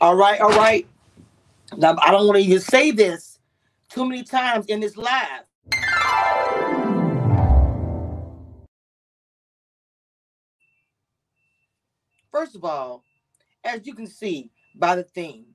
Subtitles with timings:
[0.00, 0.86] All right, all right.
[1.76, 3.40] Now, I don't want to even say this
[3.90, 5.45] too many times in this live.
[12.46, 13.02] First of all,
[13.64, 15.46] as you can see by the theme,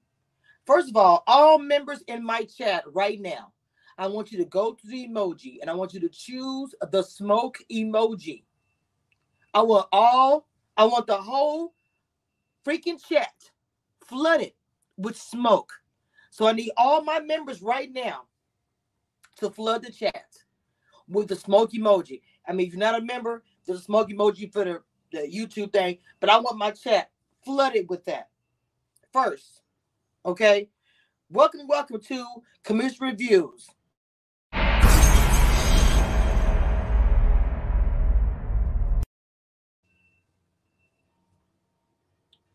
[0.65, 3.53] first of all, all members in my chat right now,
[3.97, 7.01] I want you to go to the emoji and I want you to choose the
[7.01, 8.43] smoke emoji.
[9.53, 11.73] I want all, I want the whole
[12.67, 13.35] freaking chat
[14.05, 14.51] flooded
[14.97, 15.71] with smoke.
[16.29, 18.23] So I need all my members right now
[19.37, 20.25] to flood the chat
[21.07, 22.21] with the smoke emoji.
[22.45, 25.73] I mean, if you're not a member, there's a smoke emoji for the, the YouTube
[25.73, 27.11] thing, but I want my chat
[27.43, 28.29] flooded with that
[29.11, 29.61] first.
[30.25, 30.69] Okay.
[31.29, 32.25] Welcome, welcome to
[32.63, 33.69] Cameshia Reviews.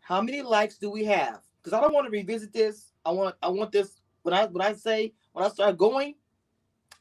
[0.00, 1.40] How many likes do we have?
[1.66, 2.92] because I don't want to revisit this.
[3.04, 6.14] I want I want this when I when I say when I start going,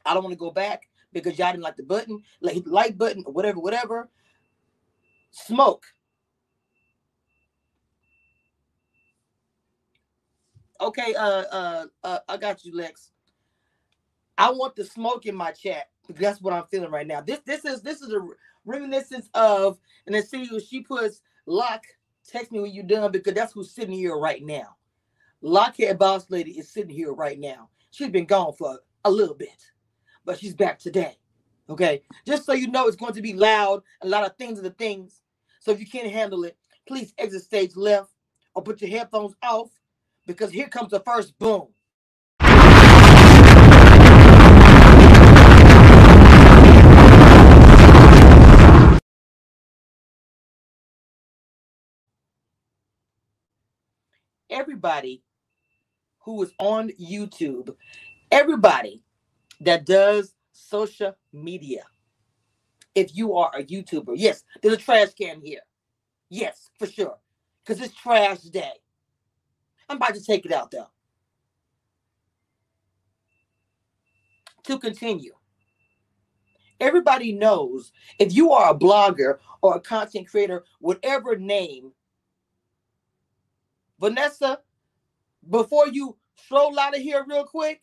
[0.04, 2.98] I don't want to go back because y'all didn't like the button, like the like
[2.98, 4.10] button or whatever, whatever.
[5.44, 5.84] Smoke.
[10.80, 13.10] Okay, uh, uh, uh, I got you, Lex.
[14.38, 17.20] I want the smoke in my chat that's what I'm feeling right now.
[17.20, 18.20] This, this is this is a
[18.64, 21.82] reminiscence of, and then see she puts lock
[22.28, 24.76] Text me when you're done because that's who's sitting here right now.
[25.44, 27.68] Lockhead Boss Lady is sitting here right now.
[27.92, 29.70] She's been gone for a little bit,
[30.24, 31.18] but she's back today.
[31.70, 33.82] Okay, just so you know, it's going to be loud.
[34.02, 35.20] A lot of things are the things.
[35.66, 36.56] So if you can't handle it,
[36.86, 38.12] please exit stage left
[38.54, 39.68] or put your headphones off
[40.24, 41.66] because here comes the first boom.
[54.48, 55.24] everybody
[56.20, 57.74] who is on YouTube,
[58.30, 59.02] everybody
[59.60, 61.82] that does social media.
[62.96, 65.60] If you are a YouTuber, yes, there's a trash can here.
[66.30, 67.18] Yes, for sure.
[67.64, 68.72] Because it's trash day.
[69.88, 70.88] I'm about to take it out though.
[74.64, 75.34] To continue,
[76.80, 81.92] everybody knows if you are a blogger or a content creator, whatever name
[84.00, 84.60] Vanessa,
[85.48, 87.82] before you stroll out of here real quick,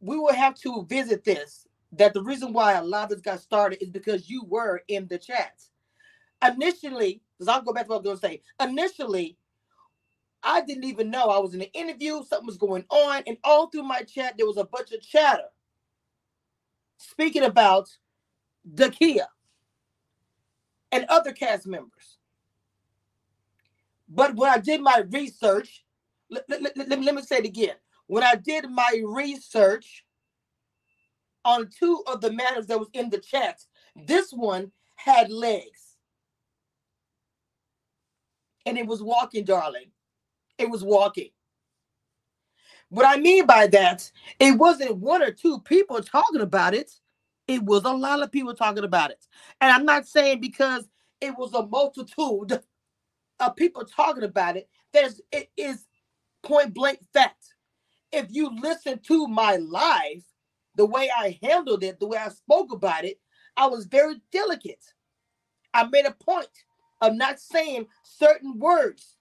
[0.00, 1.66] we will have to visit this.
[1.96, 5.06] That the reason why a lot of this got started is because you were in
[5.08, 5.70] the chats.
[6.44, 8.42] Initially, because I'll go back to what I was going to say.
[8.68, 9.38] Initially,
[10.42, 13.68] I didn't even know I was in an interview, something was going on, and all
[13.68, 15.48] through my chat, there was a bunch of chatter
[16.98, 17.88] speaking about
[18.74, 19.26] Dakiya
[20.92, 22.18] and other cast members.
[24.08, 25.84] But when I did my research,
[26.30, 27.76] let, let, let, let me say it again.
[28.06, 30.03] When I did my research
[31.44, 33.60] on two of the matters that was in the chat,
[33.94, 35.96] this one had legs.
[38.66, 39.90] And it was walking, darling.
[40.58, 41.30] It was walking.
[42.88, 46.92] What I mean by that, it wasn't one or two people talking about it.
[47.46, 49.26] It was a lot of people talking about it.
[49.60, 50.88] And I'm not saying because
[51.20, 52.62] it was a multitude
[53.40, 55.86] of people talking about it, there's it is
[56.42, 57.54] point blank fact.
[58.12, 60.22] If you listen to my life,
[60.76, 63.20] the way I handled it, the way I spoke about it,
[63.56, 64.84] I was very delicate.
[65.74, 66.48] I made a point
[67.02, 69.16] of not saying certain words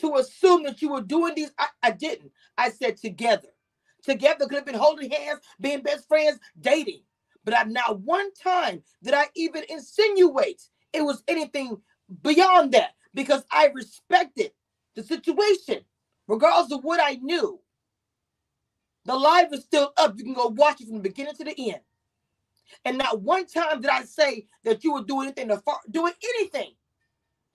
[0.00, 1.52] to assume that you were doing these.
[1.58, 2.32] I, I didn't.
[2.58, 3.48] I said together.
[4.02, 7.02] Together could have been holding hands, being best friends, dating.
[7.44, 10.62] But I not one time did I even insinuate
[10.92, 11.78] it was anything
[12.22, 14.52] beyond that because I respected
[14.96, 15.80] the situation,
[16.28, 17.60] regardless of what I knew.
[19.08, 20.18] The live is still up.
[20.18, 21.80] You can go watch it from the beginning to the end.
[22.84, 26.14] And not one time did I say that you were doing anything to far, doing
[26.36, 26.72] anything.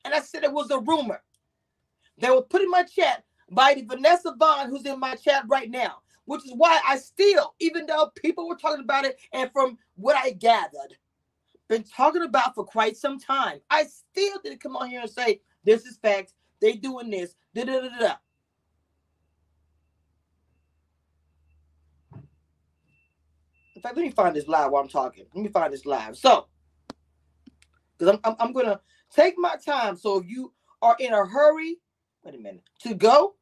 [0.05, 1.21] And I said it was a rumor.
[2.19, 5.71] They were put in my chat by the Vanessa Vaughn, who's in my chat right
[5.71, 9.77] now, which is why I still, even though people were talking about it, and from
[9.97, 10.97] what I gathered,
[11.69, 13.59] been talking about for quite some time.
[13.69, 16.35] I still didn't come on here and say this is facts.
[16.61, 17.35] They doing this.
[17.55, 18.15] Da da da da.
[23.83, 25.25] Fact, let me find this live while I'm talking.
[25.33, 26.17] Let me find this live.
[26.17, 26.47] So,
[27.97, 28.79] because I'm, I'm, I'm gonna
[29.13, 29.95] take my time.
[29.95, 31.77] So if you are in a hurry,
[32.23, 33.35] wait a minute, to go,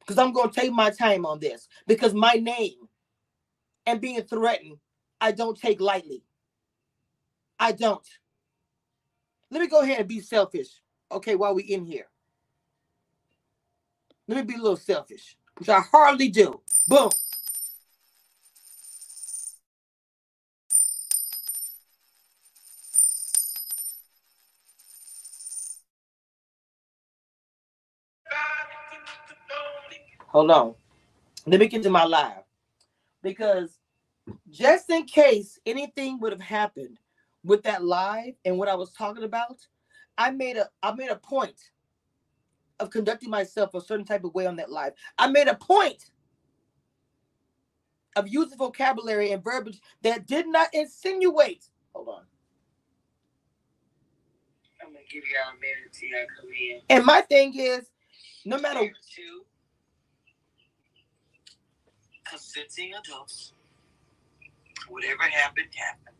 [0.00, 2.88] because I'm gonna take my time on this because my name
[3.86, 4.78] and being threatened,
[5.20, 6.24] I don't take lightly.
[7.58, 8.06] I don't.
[9.50, 10.68] Let me go ahead and be selfish.
[11.10, 12.06] Okay, while we in here.
[14.26, 16.60] Let me be a little selfish, which I hardly do.
[16.88, 17.10] Boom.
[30.32, 30.74] Hold on.
[31.46, 32.44] Let me get to my live.
[33.22, 33.78] Because
[34.50, 36.98] just in case anything would have happened
[37.44, 39.66] with that live and what I was talking about,
[40.16, 41.70] I made a I made a point
[42.80, 44.92] of conducting myself a certain type of way on that live.
[45.18, 46.10] I made a point
[48.16, 51.66] of using vocabulary and verbiage that did not insinuate.
[51.94, 52.22] Hold on.
[54.80, 56.80] I'm gonna give y'all a minute till I come in.
[56.88, 57.90] And my thing is,
[58.44, 58.80] no matter
[59.14, 59.44] two
[62.32, 63.52] consenting adults,
[64.88, 66.16] whatever happened, happened.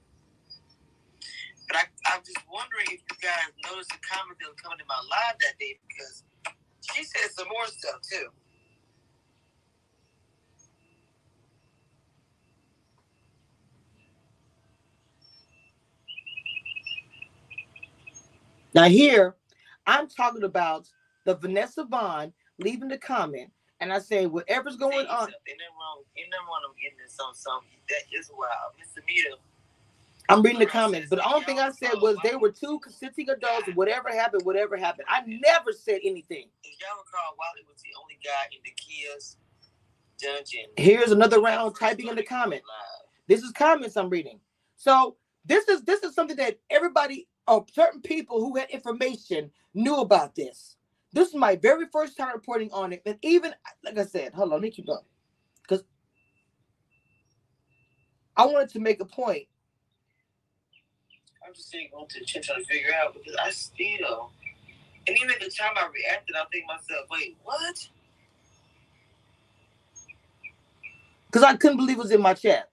[1.69, 1.83] But I,
[2.13, 5.37] I'm just wondering if you guys noticed the comment that was coming in my live
[5.41, 6.25] that day because
[6.93, 8.29] she said some more stuff too.
[18.75, 19.37] Now here,
[19.87, 20.89] I'm talking about
[21.25, 23.51] the Vanessa Vaughn leaving the comment,
[23.83, 25.29] and I say whatever's going on.
[25.29, 26.03] Ain't nothing wrong.
[26.17, 26.63] Ain't nothing wrong.
[26.65, 29.03] I'm getting this on something that is wild, Mr.
[30.29, 33.29] I'm reading the comments, but the only thing I said was they were two consenting
[33.29, 33.69] adults.
[33.75, 35.07] Whatever happened, whatever happened.
[35.11, 36.47] I never said anything.
[36.63, 39.37] If y'all recall, Wally was the only guy in the Kia's
[40.21, 40.71] dungeon.
[40.77, 42.63] Here's another round typing in the comment.
[43.27, 44.39] This is comments I'm reading.
[44.77, 49.97] So this is this is something that everybody or certain people who had information knew
[49.97, 50.77] about this.
[51.13, 53.55] This is my very first time reporting on it, and even
[53.85, 55.05] like I said, hold on, let me keep going,
[55.63, 55.85] because
[58.37, 59.47] I wanted to make a point
[61.47, 64.33] I'm just saying, going to the trying to figure out because I still,
[65.07, 67.89] and even the time I reacted, I think myself, wait, what?
[71.27, 72.71] Because I couldn't believe it was in my chat.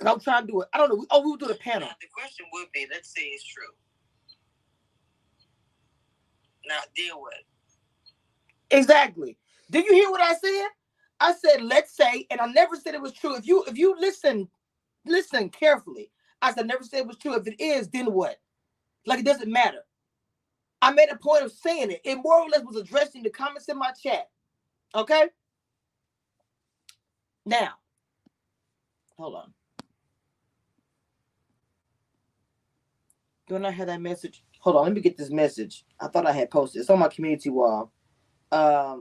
[0.00, 0.68] And I'm trying to do it.
[0.72, 1.06] I don't know.
[1.10, 1.88] Oh, we will do the panel.
[2.00, 3.64] The question would be, let's say it's true.
[6.68, 7.34] Now, deal with.
[8.70, 9.38] Exactly.
[9.70, 10.68] Did you hear what I said?
[11.20, 13.36] I said, let's say, and I never said it was true.
[13.36, 14.48] If you if you listen,
[15.06, 16.10] listen carefully.
[16.42, 17.34] I said, never said it was true.
[17.34, 18.38] If it is, then what?
[19.06, 19.80] Like it doesn't matter.
[20.82, 22.00] I made a point of saying it.
[22.04, 24.28] It more or less was addressing the comments in my chat.
[24.94, 25.28] Okay.
[27.46, 27.74] Now,
[29.18, 29.54] hold on.
[33.48, 34.44] Don't I have that message?
[34.62, 35.84] Hold on, let me get this message.
[36.00, 36.82] I thought I had posted.
[36.82, 37.92] It's on my community wall.
[38.52, 38.98] Um,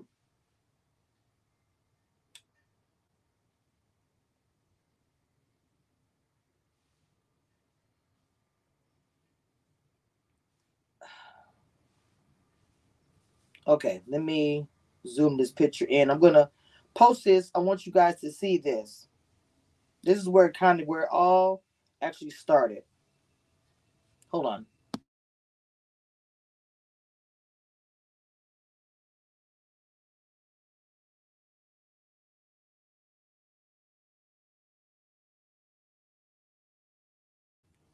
[13.68, 14.68] Okay, let me
[15.08, 16.12] zoom this picture in.
[16.12, 16.50] I'm gonna
[16.96, 17.50] post this.
[17.56, 19.08] I want you guys to see this.
[20.04, 21.64] This is where kind of where it all
[22.02, 22.84] actually started.
[24.30, 24.66] Hold on.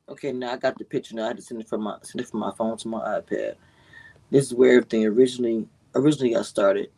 [0.09, 1.15] Okay, now I got the picture.
[1.15, 2.99] Now I had to send it from my send it from my phone to my
[3.21, 3.55] iPad.
[4.31, 6.91] This is where everything originally originally got started.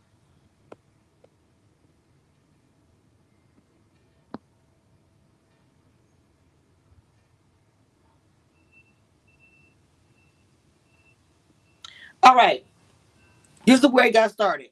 [12.24, 12.66] All right.
[13.66, 14.70] This is where it got started.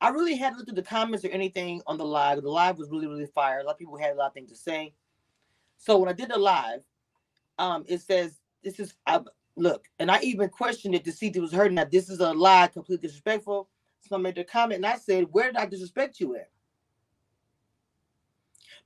[0.00, 2.42] I really had looked at the comments or anything on the live.
[2.42, 3.60] The live was really, really fire.
[3.60, 4.94] A lot of people had a lot of things to say.
[5.80, 6.82] So when I did the live,
[7.58, 9.20] um, it says this is I,
[9.56, 11.76] look, and I even questioned it to see if it was hurting.
[11.76, 13.66] Now this is a lie, completely disrespectful.
[14.02, 16.50] So I made a comment and I said, Where did I disrespect you at?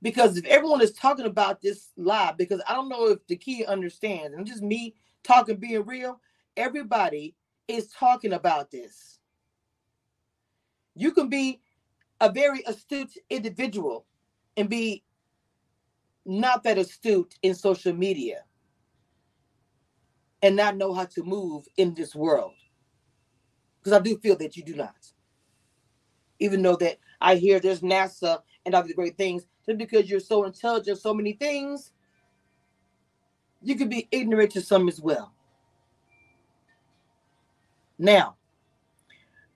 [0.01, 3.65] Because if everyone is talking about this lie, because I don't know if the key
[3.65, 6.21] understands, and just me talking, being real,
[6.55, 7.35] everybody
[7.67, 9.19] is talking about this.
[10.95, 11.59] You can be
[12.21, 14.05] a very astute individual
[14.55, 15.03] and be
[16.25, 18.43] not that astute in social media
[20.41, 22.53] and not know how to move in this world.
[23.79, 25.11] Because I do feel that you do not.
[26.39, 29.45] Even though that I hear there's NASA and these great things.
[29.65, 31.91] Just because you're so intelligent, so many things,
[33.61, 35.33] you could be ignorant to some as well.
[37.97, 38.35] Now,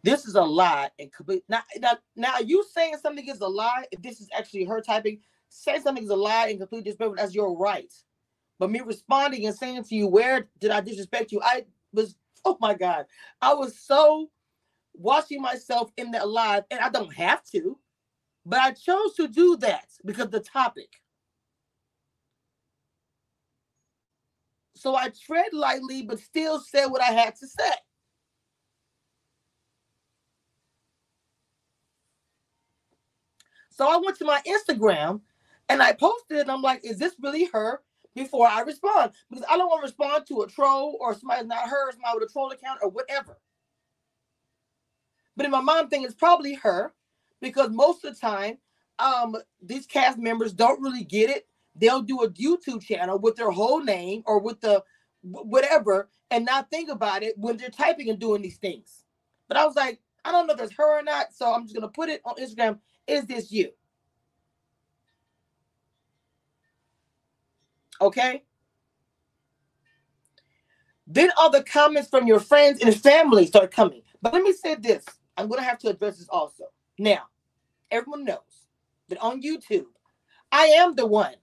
[0.03, 1.11] this is a lie and.
[1.49, 3.85] Now, now, now, you saying something is a lie.
[3.91, 5.19] If this is actually her typing,
[5.50, 7.91] saying something is a lie and complete disrespect, that's your right.
[8.60, 11.41] But me responding and saying to you, where did I disrespect you?
[11.44, 12.15] I was,
[12.46, 13.06] oh my God,
[13.41, 14.29] I was so
[14.94, 17.77] watching myself in that live, and I don't have to,
[18.46, 20.89] but I chose to do that because the topic.
[24.75, 27.72] So I tread lightly, but still said what I had to say.
[33.72, 35.22] So I went to my Instagram
[35.69, 37.81] and I posted, and I'm like, is this really her?
[38.15, 41.69] Before I respond, because I don't want to respond to a troll or somebody not
[41.69, 43.38] her, somebody with a troll account or whatever.
[45.38, 46.93] But in my mind thing, it's probably her
[47.41, 48.59] because most of the time,
[48.99, 51.47] um, these cast members don't really get it.
[51.75, 54.83] They'll do a YouTube channel with their whole name or with the
[55.23, 59.05] whatever and not think about it when they're typing and doing these things.
[59.49, 61.33] But I was like, I don't know if that's her or not.
[61.33, 62.79] So I'm just gonna put it on Instagram.
[63.07, 63.71] Is this you?
[68.01, 68.44] Okay.
[71.08, 74.03] Then all the comments from your friends and family start coming.
[74.22, 75.03] But let me say this
[75.38, 76.65] I'm going to have to address this also.
[76.98, 77.24] Now,
[77.89, 78.68] everyone knows
[79.08, 79.88] that on YouTube,
[80.51, 81.36] I am the one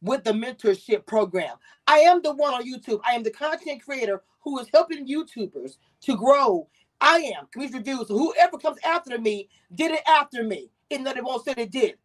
[0.00, 1.56] with the mentorship program.
[1.86, 3.00] I am the one on YouTube.
[3.04, 6.68] I am the content creator who is helping YouTubers to grow.
[7.00, 8.08] I am Cameshia Reviews.
[8.08, 11.96] Whoever comes after me did it after me, even though they won't say they did.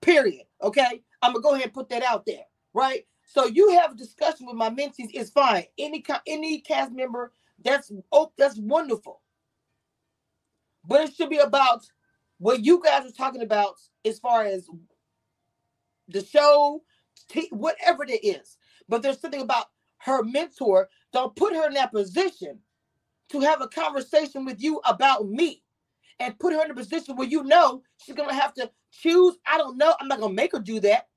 [0.00, 0.44] Period.
[0.62, 1.02] Okay.
[1.22, 3.06] I'm gonna go ahead and put that out there, right?
[3.26, 5.64] So you have a discussion with my mentees is fine.
[5.78, 7.32] Any any cast member,
[7.64, 9.22] that's oh, that's wonderful.
[10.86, 11.84] But it should be about
[12.38, 14.68] what you guys are talking about as far as
[16.08, 16.82] the show,
[17.28, 18.58] t- whatever it is.
[18.88, 19.66] But there's something about
[19.98, 20.88] her mentor.
[21.12, 22.60] Don't put her in that position
[23.30, 25.62] to have a conversation with you about me
[26.20, 29.36] and put her in a position where you know she's to have to choose.
[29.46, 29.94] I don't know.
[30.00, 31.08] I'm not to make her do that.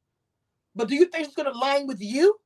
[0.79, 2.39] But do you think she's going to line with you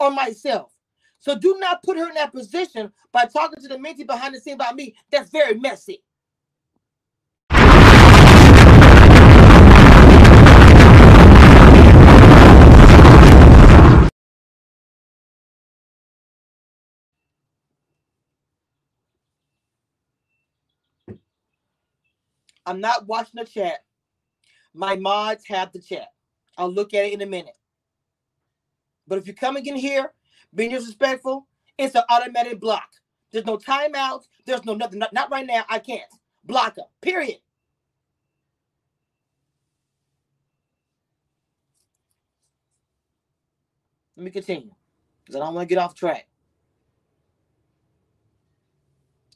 [0.00, 0.72] or myself?
[1.20, 4.40] So do not put her in that position by talking to the mentee behind the
[4.40, 4.96] scene about me.
[5.12, 6.02] That's very messy.
[22.66, 23.84] I'm not watching the chat.
[24.74, 26.08] My mods have the chat.
[26.58, 27.59] I'll look at it in a minute.
[29.10, 30.14] But if you're coming in here
[30.54, 31.48] being disrespectful,
[31.78, 32.88] it's an automatic block.
[33.32, 34.26] There's no timeouts.
[34.46, 35.00] There's no nothing.
[35.00, 35.66] Not, not right now.
[35.68, 36.04] I can't
[36.44, 36.86] block them.
[37.02, 37.38] Period.
[44.16, 44.72] Let me continue
[45.24, 46.28] because I don't want to get off track.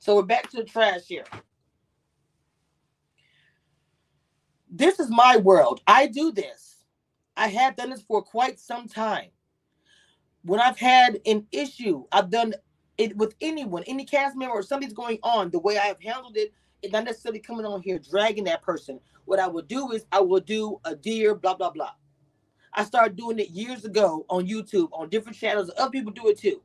[0.01, 1.25] So we're back to the trash here.
[4.71, 5.83] This is my world.
[5.87, 6.85] I do this.
[7.37, 9.31] I have done this for quite some time.
[10.45, 12.55] When I've had an issue, I've done
[12.99, 15.51] it with anyone, any cast member or something's going on.
[15.51, 18.63] The way I have handled it, it is not necessarily coming on here dragging that
[18.63, 19.01] person.
[19.25, 21.93] What I will do is I will do a dear blah blah blah.
[22.75, 25.71] I started doing it years ago on YouTube, on different channels.
[25.79, 26.63] Other people do it too.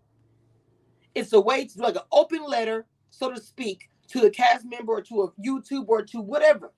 [1.15, 4.65] It's a way to do like an open letter, so to speak, to a cast
[4.65, 6.73] member or to a YouTube or to whatever.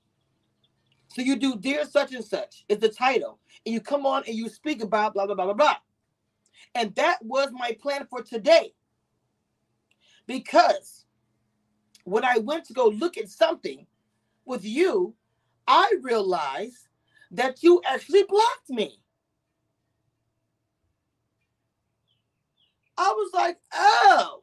[1.08, 4.36] So you do dear such and such is the title, and you come on and
[4.36, 5.76] you speak about blah blah blah blah blah.
[6.76, 8.74] And that was my plan for today.
[10.28, 11.06] Because
[12.04, 13.88] when I went to go look at something
[14.46, 15.16] with you,
[15.68, 16.88] I realized
[17.32, 19.02] that you actually blocked me.
[22.98, 24.42] I was like, oh,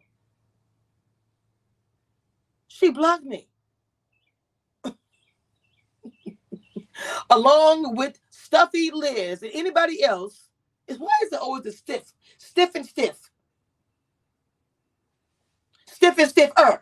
[2.69, 3.49] she blocked me.
[7.31, 10.48] along with Stuffy Liz and anybody else,
[10.89, 13.31] is why is it always stiff, stiff and stiff,
[15.87, 16.53] stiff and stiffer?
[16.57, 16.79] Uh.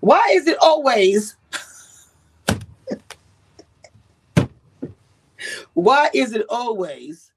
[0.00, 1.36] Why is it always?
[5.74, 7.32] why is it always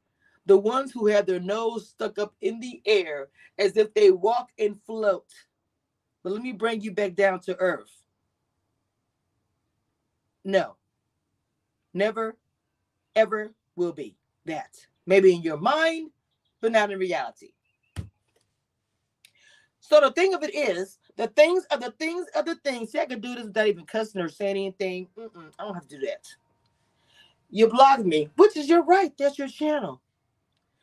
[0.46, 4.50] the ones who have their nose stuck up in the air as if they walk
[4.60, 5.26] and float?
[6.24, 7.92] But let me bring you back down to earth.
[10.44, 10.76] No,
[11.94, 12.38] never,
[13.16, 14.86] ever will be that.
[15.06, 16.12] Maybe in your mind,
[16.62, 17.54] but not in reality.
[19.80, 22.92] So the thing of it is, The things are the things are the things.
[22.92, 25.08] See, I can do this without even cussing or saying anything.
[25.18, 26.26] Mm-mm, I don't have to do that.
[27.50, 29.12] You blocked me, which is your right.
[29.18, 30.02] That's your channel.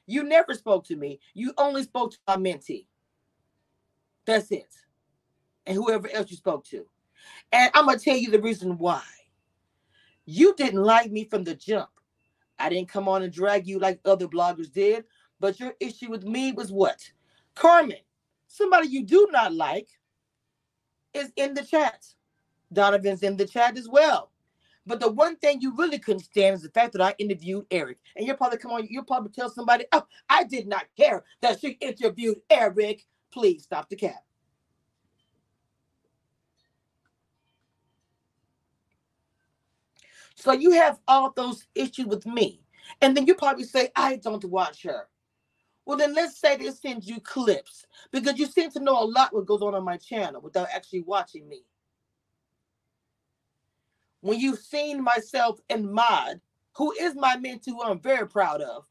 [0.06, 1.20] You never spoke to me.
[1.34, 2.86] You only spoke to my mentee.
[4.26, 4.72] That's it.
[5.66, 6.86] And whoever else you spoke to.
[7.52, 9.02] And I'm going to tell you the reason why.
[10.26, 11.90] You didn't like me from the jump.
[12.58, 15.04] I didn't come on and drag you like other bloggers did.
[15.40, 17.00] But your issue with me was what?
[17.54, 17.98] Carmen,
[18.46, 19.88] somebody you do not like,
[21.14, 22.04] is in the chat.
[22.72, 24.30] Donovan's in the chat as well.
[24.86, 27.98] But the one thing you really couldn't stand is the fact that I interviewed Eric.
[28.16, 31.60] And you'll probably come on, you'll probably tell somebody, oh, I did not care that
[31.60, 33.06] she interviewed Eric.
[33.30, 34.24] Please stop the cap.
[40.38, 42.62] So you have all those issues with me.
[43.02, 45.08] And then you probably say, I don't watch her.
[45.86, 49.34] Well, then let's say they send you clips because you seem to know a lot
[49.34, 51.62] what goes on on my channel without actually watching me
[54.20, 56.40] when you've seen myself and Mod,
[56.76, 58.86] who is my mentor, who I'm very proud of,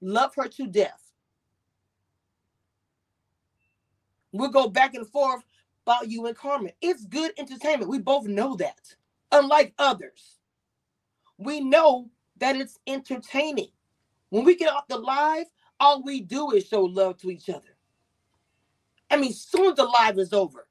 [0.00, 1.12] love her to death.
[4.32, 5.44] We'll go back and forth
[5.86, 6.72] about you and Carmen.
[6.80, 7.90] It's good entertainment.
[7.90, 8.80] We both know that.
[9.32, 10.37] Unlike others,
[11.38, 13.68] we know that it's entertaining.
[14.30, 15.46] When we get off the live,
[15.80, 17.76] all we do is show love to each other.
[19.10, 20.68] I mean, soon the live is over,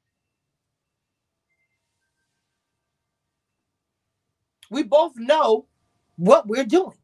[4.70, 5.66] we both know
[6.16, 6.96] what we're doing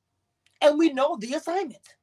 [0.63, 1.97] and we know the assignment.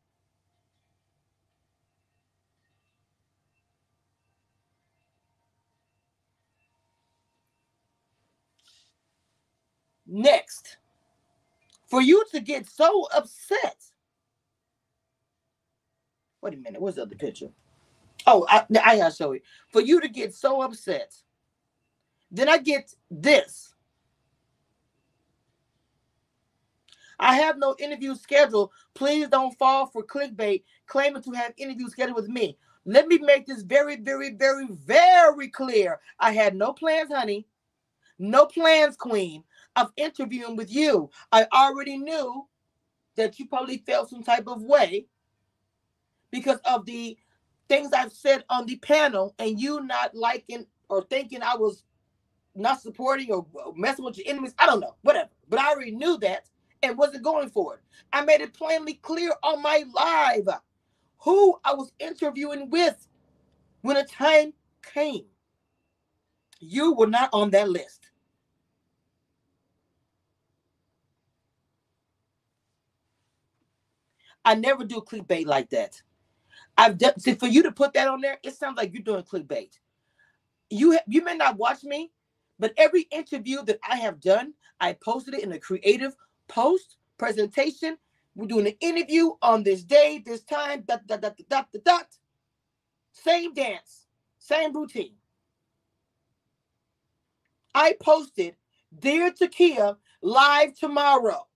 [10.07, 10.77] Next,
[11.91, 13.83] for you to get so upset.
[16.41, 17.49] Wait a minute, what's the other picture?
[18.25, 19.41] Oh, I, I gotta show you.
[19.71, 21.13] For you to get so upset,
[22.31, 23.75] then I get this.
[27.19, 28.71] I have no interview scheduled.
[28.95, 32.57] Please don't fall for clickbait claiming to have interviews scheduled with me.
[32.85, 35.99] Let me make this very, very, very, very clear.
[36.19, 37.45] I had no plans, honey.
[38.17, 39.43] No plans, queen,
[39.75, 41.09] of interviewing with you.
[41.31, 42.47] I already knew
[43.15, 45.07] that you probably felt some type of way
[46.31, 47.17] because of the
[47.69, 51.83] things I've said on the panel and you not liking or thinking I was
[52.55, 54.53] not supporting or messing with your enemies.
[54.59, 55.29] I don't know, whatever.
[55.49, 56.47] But I already knew that
[56.83, 57.81] and wasn't going for it.
[58.11, 60.49] I made it plainly clear on my live
[61.19, 63.07] who I was interviewing with
[63.81, 64.53] when the time
[64.93, 65.25] came.
[66.59, 68.00] You were not on that list.
[74.45, 76.01] I never do clickbait like that.
[76.77, 79.23] I've done see for you to put that on there, it sounds like you're doing
[79.23, 79.71] clickbait.
[80.69, 82.11] You you may not watch me,
[82.59, 86.15] but every interview that I have done, I posted it in a creative
[86.47, 87.97] post presentation.
[88.35, 92.07] We're doing an interview on this day, this time, dot, dot, dot, dot, dot, dot.
[93.13, 94.07] Same dance,
[94.39, 95.15] same routine.
[97.75, 98.55] I posted
[98.99, 101.47] Dear Dakiya live tomorrow.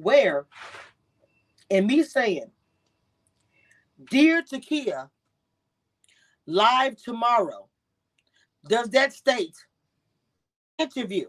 [0.00, 0.46] Where
[1.70, 2.50] and me saying,
[4.10, 5.10] Dear Dakiya,
[6.46, 7.68] live tomorrow,
[8.68, 9.56] does that state
[10.78, 11.26] interview?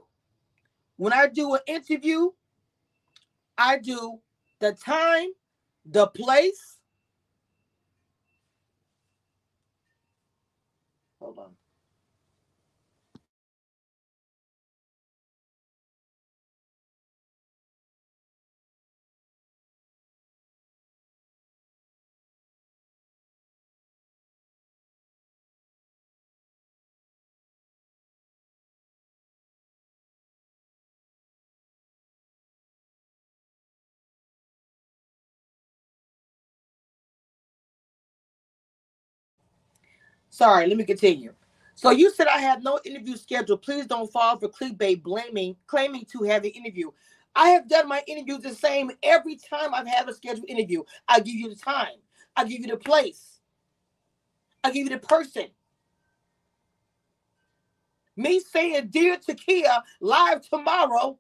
[0.98, 2.30] When I do an interview,
[3.58, 4.20] I do
[4.60, 5.30] the time,
[5.86, 6.78] the place.
[11.20, 11.59] Hold on.
[40.30, 41.34] Sorry, let me continue.
[41.76, 43.62] So you said I have no interview scheduled.
[43.62, 46.92] Please don't fall for clickbait blaming, claiming to have an interview.
[47.36, 50.84] I have done my interviews the same every time I've had a scheduled interview.
[51.08, 51.96] I give you the time,
[52.36, 53.40] I give you the place,
[54.64, 55.48] I give you the person.
[58.18, 61.18] Me saying, Dear Dakiya, live tomorrow,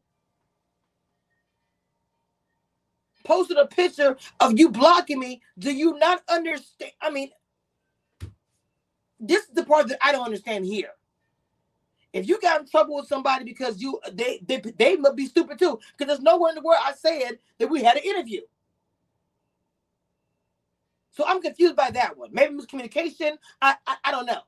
[3.24, 5.41] posted a picture of you blocking me.
[5.58, 6.91] Do you not understand?
[7.02, 7.30] I mean,
[9.19, 10.91] this is the part that I don't understand here.
[12.13, 15.60] If you got in trouble with somebody because you they they, they must be stupid
[15.60, 18.41] too, because there's nowhere in the world I said that we had an interview.
[21.12, 22.29] So I'm confused by that one.
[22.32, 23.38] Maybe miscommunication.
[23.62, 24.41] I, I, I don't know.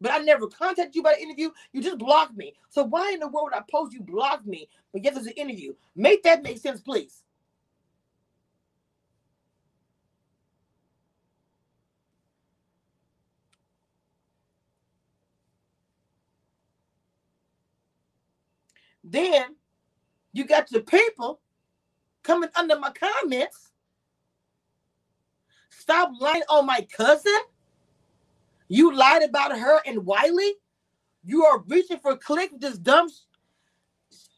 [0.00, 1.50] But I never contacted you by the interview.
[1.72, 2.54] You just blocked me.
[2.68, 5.32] So why in the world would I post you blocked me, but yet there's an
[5.32, 5.74] interview?
[5.96, 7.24] Make that make sense, please.
[19.10, 19.56] Then
[20.32, 21.40] you got your people
[22.22, 23.72] coming under my comments.
[25.70, 27.38] Stop lying on my cousin.
[28.68, 30.54] You lied about her and Wiley.
[31.24, 33.08] You are reaching for click this dumb.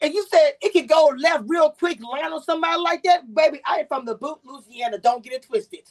[0.00, 3.61] and you said it could go left real quick, land on somebody like that, baby.
[3.66, 4.98] I am from the boot, Louisiana.
[4.98, 5.90] Don't get it twisted.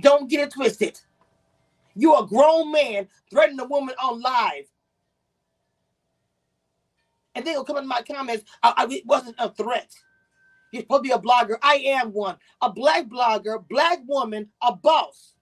[0.00, 1.00] Don't get it twisted.
[1.96, 4.66] You a grown man threatening a woman on live
[7.40, 8.44] and they'll come in my comments.
[8.62, 9.90] I, I, it wasn't a threat.
[10.72, 11.56] You're supposed to be a blogger.
[11.62, 12.36] I am one.
[12.62, 15.34] A black blogger, black woman, a boss.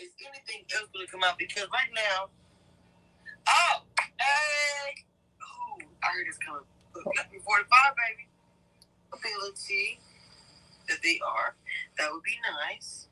[0.00, 1.38] Is anything else going to come out?
[1.38, 2.28] Because right now,
[3.48, 5.04] oh, hey,
[5.42, 6.62] oh, I heard it's coming.
[7.32, 8.28] Before the fire, baby.
[9.12, 10.00] Ability
[10.88, 11.56] that they are.
[11.98, 12.36] That would be
[12.68, 13.08] nice.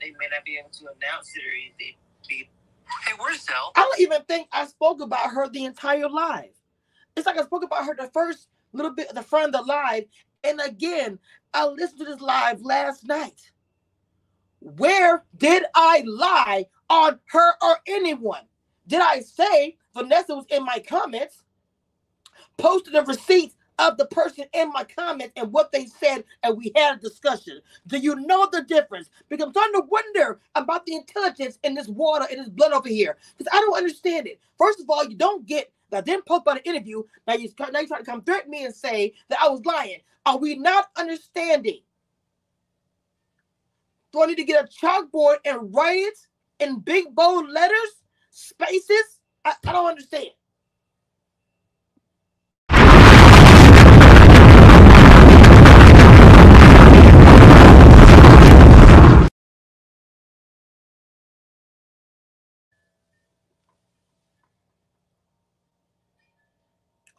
[0.00, 1.96] They may not be able to announce it or anything.
[2.28, 2.50] Be,
[3.06, 3.72] hey, where's Zell?
[3.76, 6.50] I don't even think I spoke about her the entire live.
[7.16, 10.04] It's like I spoke about her the first little bit, the front of the live.
[10.44, 11.18] And again,
[11.54, 13.52] I listened to this live last night.
[14.60, 18.42] Where did I lie on her or anyone?
[18.86, 21.44] Did I say Vanessa was in my comments,
[22.58, 26.72] posted a receipt of the person in my comments and what they said, and we
[26.76, 27.60] had a discussion.
[27.88, 29.10] Do you know the difference?
[29.30, 32.88] Because I'm starting to wonder about the intelligence in this water, and this blood over
[32.90, 33.18] here.
[33.38, 34.40] Because I don't understand it.
[34.58, 37.02] First of all, you don't get that didn't post by the interview.
[37.28, 40.00] Now you now you try to come threaten me and say that I was lying.
[40.26, 41.80] Are we not understanding?
[44.12, 46.18] Do I need to get a chalkboard and write it
[46.60, 49.20] in big bold letters, spaces?
[49.44, 50.30] I, I don't understand.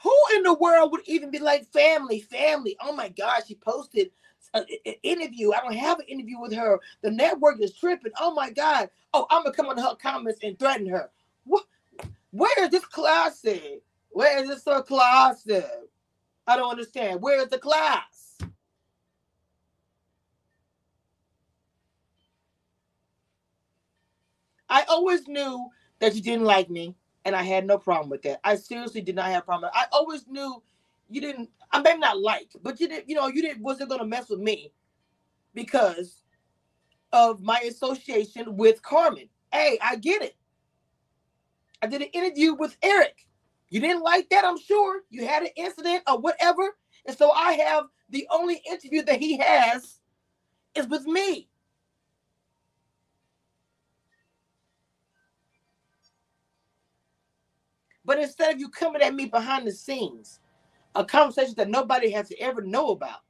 [0.04, 2.78] Who in the world would even be like family, family?
[2.82, 4.12] Oh my God, she posted
[4.54, 4.66] an
[5.04, 5.54] interview.
[5.54, 6.80] I don't have an interview with her.
[7.02, 8.12] The network is tripping.
[8.20, 8.90] Oh my God.
[9.14, 11.10] Oh, I'm gonna come on her comments and threaten her.
[11.46, 11.66] What?
[12.32, 13.82] Where is this classy?
[14.10, 15.64] Where is this so classy?
[16.48, 17.22] I don't understand.
[17.22, 18.38] Where is the class?
[24.70, 28.40] I always knew that you didn't like me and I had no problem with that.
[28.44, 29.72] I seriously did not have a problem.
[29.74, 30.62] I always knew
[31.10, 31.50] you didn't.
[31.72, 33.10] I may not like, but you didn't.
[33.10, 34.74] You know, you didn't wasn't gonna mess with me
[35.54, 36.24] because
[37.14, 39.30] of my association with Carmen.
[39.54, 40.36] Hey, I get it.
[41.82, 43.28] I did an interview with Eric.
[43.70, 45.02] You didn't like that, I'm sure.
[45.12, 46.76] You had an incident or whatever,
[47.08, 50.00] and so I have the only interview that he has
[50.76, 51.50] is with me.
[58.12, 60.42] But instead of you coming at me behind the scenes,
[60.96, 63.22] a conversation that nobody has to ever know about,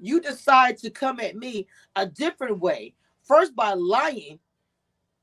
[0.00, 2.96] you decide to come at me a different way.
[3.22, 4.40] First, by lying,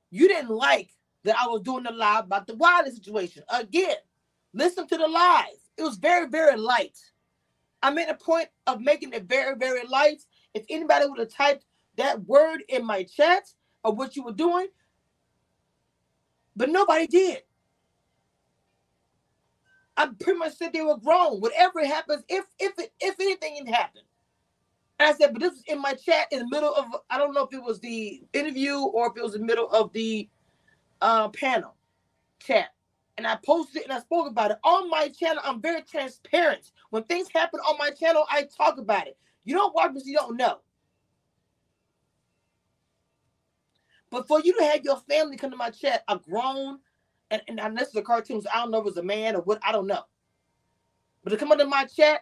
[0.10, 0.92] you didn't like
[1.26, 3.44] that I was doing the live about the Wiley situation.
[3.50, 3.98] Again,
[4.54, 5.48] listen to the live.
[5.76, 6.98] It was very, very light.
[7.84, 10.22] I made a point of making it very, very light.
[10.54, 11.66] If anybody would have typed
[11.98, 13.52] that word in my chat
[13.84, 14.68] of what you were doing,
[16.56, 17.44] but nobody did.
[19.98, 21.42] I pretty much said they were grown.
[21.42, 24.06] Whatever happens, if if if anything happened.
[25.00, 27.34] And I said, but this was in my chat in the middle of I don't
[27.34, 30.30] know if it was the interview or if it was the middle of the
[31.02, 31.76] uh, panel
[32.42, 32.70] chat.
[33.18, 35.42] And I posted and I spoke about it on my channel.
[35.46, 36.72] I'm very transparent.
[36.92, 39.18] When things happen on my channel, I talk about it.
[39.46, 40.60] You don't watch because you don't know.
[44.12, 46.80] But for you to have your family come to my chat, a grown,
[47.32, 49.42] and, and, this is a cartoon, so I don't know if it's a man or
[49.42, 50.04] what, I don't know.
[51.24, 52.22] But to come into my chat,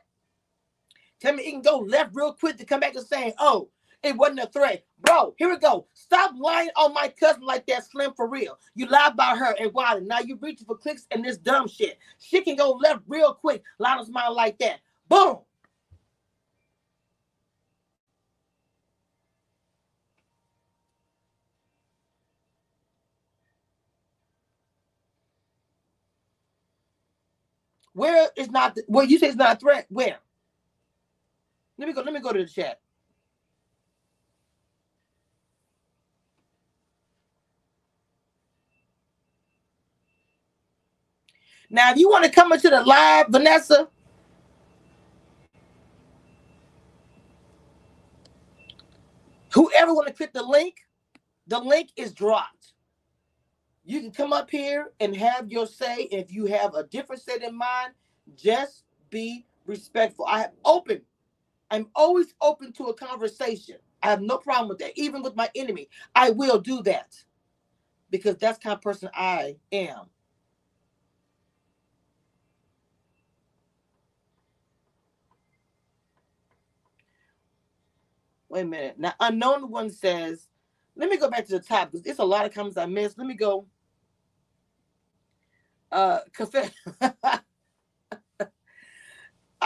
[1.19, 3.69] tell me it can go left real quick to come back and saying, oh,
[4.03, 4.85] It wasn't a threat.
[4.99, 5.87] Bro, here we go.
[5.93, 8.57] Stop lying on my cousin like that, Slim, for real.
[8.75, 9.99] You lied about her and why?
[10.03, 11.97] Now you're reaching for clicks and this dumb shit.
[12.19, 13.63] She can go left real quick.
[13.79, 14.79] Lie on smile like that.
[15.07, 15.39] Boom.
[27.93, 29.87] Where is not the, well, you say it's not a threat.
[29.89, 30.17] Where?
[31.77, 32.01] Let me go.
[32.01, 32.79] Let me go to the chat.
[41.69, 43.87] Now, if you want to come into the live, Vanessa,
[49.53, 50.75] whoever want to click the link,
[51.47, 52.62] the link is dropped.
[53.85, 56.03] You can come up here and have your say.
[56.11, 57.93] If you have a different set in mind,
[58.35, 60.25] just be respectful.
[60.27, 61.01] I have open.
[61.71, 63.77] I'm always open to a conversation.
[64.03, 64.97] I have no problem with that.
[64.97, 67.15] Even with my enemy, I will do that
[68.11, 70.07] because that's kind of person I am.
[78.49, 78.99] Wait a minute.
[78.99, 80.47] Now, unknown one says,
[80.95, 83.17] let me go back to the top because it's a lot of comments I missed.
[83.17, 83.65] Let me go.
[85.91, 86.69] Uh, cafe.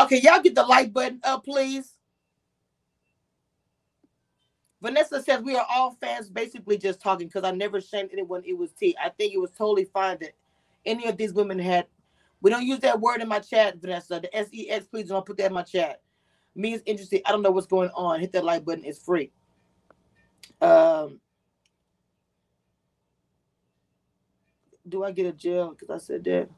[0.02, 1.94] okay, y'all get the like button up, please.
[4.82, 8.44] Vanessa says we are all fans, basically just talking because I never shamed anyone.
[8.46, 8.96] It was tea.
[9.04, 10.34] I think it was totally fine that
[10.86, 11.88] any of these women had.
[12.42, 14.20] We don't use that word in my chat, Vanessa.
[14.20, 16.02] The S E X, please don't put that in my chat
[16.58, 17.22] me is interested.
[17.26, 18.20] I don't know what's going on.
[18.20, 18.84] Hit that like button.
[18.84, 19.32] It's free.
[20.62, 21.22] Um,
[24.88, 26.50] do I get a jail because I said that?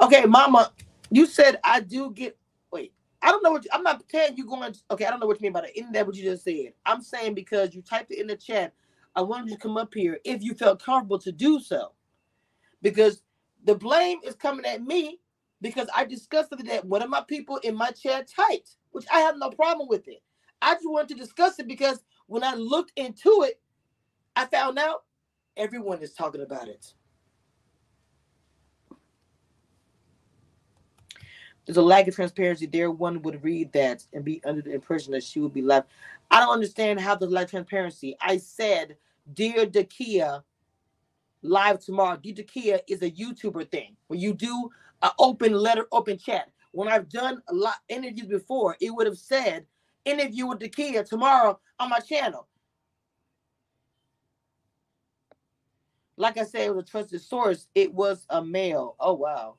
[0.00, 0.72] Okay, Mama,
[1.10, 2.36] you said I do get.
[2.72, 4.74] Wait, I don't know what you, I'm not telling you're going.
[4.90, 5.78] Okay, I don't know what you mean by that.
[5.78, 6.74] Isn't that what you just said?
[6.84, 8.74] I'm saying because you typed it in the chat.
[9.16, 11.92] I wanted you to come up here if you felt comfortable to do so,
[12.82, 13.22] because
[13.64, 15.20] the blame is coming at me
[15.62, 19.38] because I discussed that one of my people in my chat typed, which I have
[19.38, 20.22] no problem with it.
[20.62, 23.60] I just wanted to discuss it because when I looked into it,
[24.36, 25.04] I found out
[25.56, 26.94] everyone is talking about it.
[31.66, 32.90] There's a lack of transparency there.
[32.90, 35.90] One would read that and be under the impression that she would be left.
[36.30, 38.16] I don't understand how there's lack of transparency.
[38.20, 38.96] I said,
[39.34, 40.42] Dear Dakiya,
[41.42, 42.16] live tomorrow.
[42.16, 43.96] Dear Dakiya is a YouTuber thing.
[44.08, 44.70] When you do
[45.02, 46.48] an open letter, open chat.
[46.72, 49.66] When I've done a lot interviews before, it would have said
[50.04, 52.48] interview with the kid tomorrow on my channel.
[56.16, 57.68] Like I said, it was a trusted source.
[57.74, 58.96] It was a male.
[59.00, 59.56] Oh wow.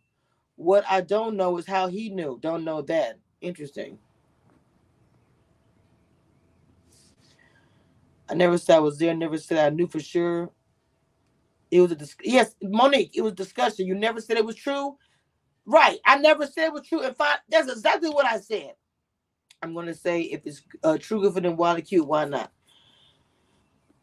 [0.58, 2.40] What I don't know is how he knew.
[2.42, 3.20] Don't know that.
[3.42, 4.00] Interesting.
[8.30, 9.16] I never said I was there.
[9.16, 10.52] Never said I knew for sure.
[11.72, 13.12] It was a dis- yes, Monique.
[13.16, 13.88] It was discussion.
[13.88, 14.98] You never said it was true.
[15.66, 16.00] Right.
[16.06, 17.04] I never said it was true.
[17.04, 18.74] If I that's exactly what I said.
[19.64, 22.52] I'm gonna say if it's uh, true good for them, why cute, why not?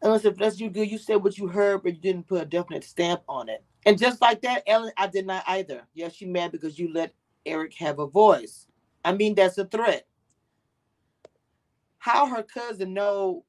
[0.01, 2.45] Unless if that's you good, you said what you heard, but you didn't put a
[2.45, 3.63] definite stamp on it.
[3.85, 5.83] And just like that, Ellen, I did not either.
[5.93, 7.13] Yes, she mad because you let
[7.45, 8.65] Eric have a voice.
[9.05, 10.07] I mean, that's a threat.
[11.99, 13.45] How her cousin know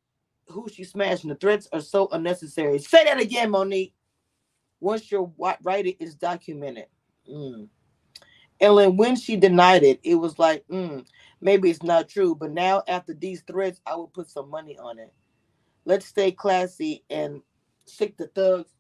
[0.49, 1.31] who she's smashing?
[1.31, 2.79] The threats are so unnecessary.
[2.79, 3.95] Say that again, Monique.
[4.81, 6.87] Once your writing is documented.
[7.31, 7.69] Mm.
[8.61, 11.07] And when she denied it, it was like, mm,
[11.43, 12.35] maybe it's not true.
[12.35, 15.13] But now after these threats, I will put some money on it.
[15.85, 17.43] Let's stay classy and
[17.85, 18.71] stick the thugs.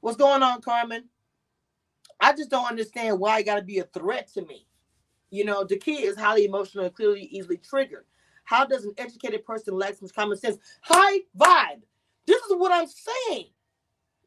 [0.00, 1.04] What's going on, Carmen?
[2.20, 4.66] I just don't understand why it got to be a threat to me.
[5.30, 8.04] You know, the kid is highly emotional and clearly easily triggered.
[8.44, 10.58] How does an educated person lack some common sense?
[10.82, 11.82] High vibe.
[12.26, 13.46] This is what I'm saying.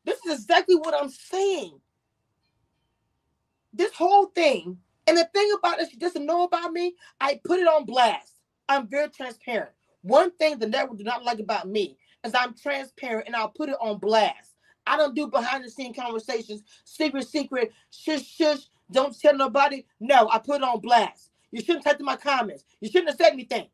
[0.07, 1.79] This is exactly what I'm saying.
[3.73, 6.95] This whole thing, and the thing about it, she doesn't know about me.
[7.21, 8.33] I put it on blast.
[8.69, 9.71] I'm very transparent.
[10.03, 13.69] One thing the network do not like about me is I'm transparent and I'll put
[13.69, 14.53] it on blast.
[14.87, 19.85] I don't do behind the scene conversations, secret, secret, shush, shush, don't tell nobody.
[20.01, 21.31] No, I put it on blast.
[21.51, 22.65] You shouldn't type in my comments.
[22.81, 23.67] You shouldn't have said anything.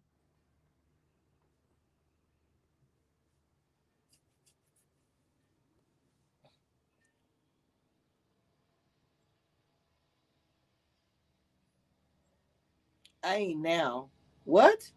[13.23, 14.09] I ain't now.
[14.45, 14.91] What?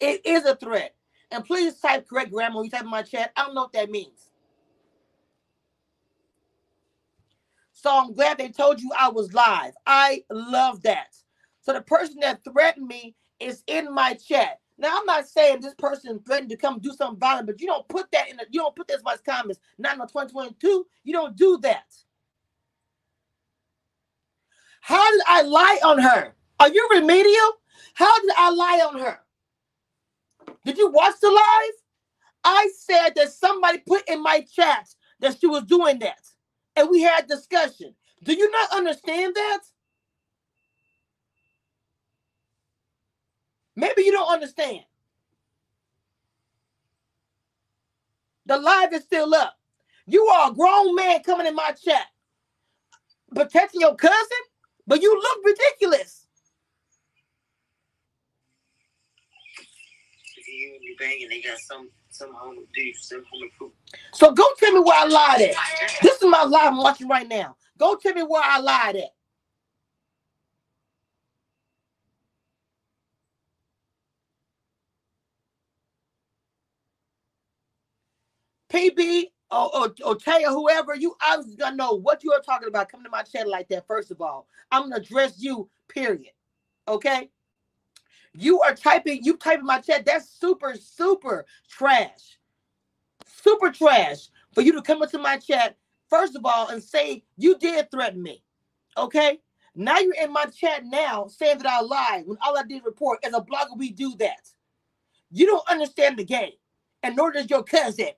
[0.00, 0.94] It is a threat.
[1.30, 3.32] And please type correct grammar when you type in my chat.
[3.36, 4.30] I don't know what that means.
[7.72, 9.74] So I'm glad they told you I was live.
[9.86, 11.16] I love that.
[11.62, 14.60] So the person that threatened me is in my chat.
[14.78, 17.88] Now I'm not saying this person threatened to come do something violent, but you don't
[17.88, 18.36] put that in.
[18.38, 19.60] The, you don't put this much comments.
[19.78, 20.86] Not in the 2022.
[21.04, 21.84] You don't do that.
[24.82, 26.34] How did I lie on her?
[26.60, 27.52] Are you remedial?
[27.94, 29.20] How did I lie on her?
[30.66, 31.74] Did you watch the live?
[32.44, 34.88] I said that somebody put in my chat
[35.20, 36.20] that she was doing that.
[36.76, 37.94] And we had discussion.
[38.24, 39.60] Do you not understand that?
[43.76, 44.80] Maybe you don't understand.
[48.46, 49.56] The live is still up.
[50.06, 52.06] You are a grown man coming in my chat,
[53.34, 54.18] protecting your cousin,
[54.86, 56.26] but you look ridiculous.
[61.30, 62.66] they got some some home
[63.00, 63.72] some home
[64.14, 65.56] So go tell me where I lied at.
[66.02, 67.56] This is my live I'm watching right now.
[67.78, 69.10] Go tell me where I lied at.
[78.72, 82.88] PB or, or, or Taya, whoever you, was gonna know what you are talking about
[82.90, 83.86] coming to my channel like that.
[83.86, 86.32] First of all, I'm gonna address you, period.
[86.88, 87.30] Okay.
[88.34, 90.06] You are typing, you typing my chat.
[90.06, 92.38] That's super, super trash.
[93.26, 95.76] Super trash for you to come into my chat,
[96.08, 98.42] first of all, and say you did threaten me.
[98.96, 99.38] Okay?
[99.74, 103.20] Now you're in my chat now saying that I lied when all I did report
[103.22, 104.48] as a blogger, we do that.
[105.30, 106.52] You don't understand the game,
[107.02, 108.10] and nor does your cousin.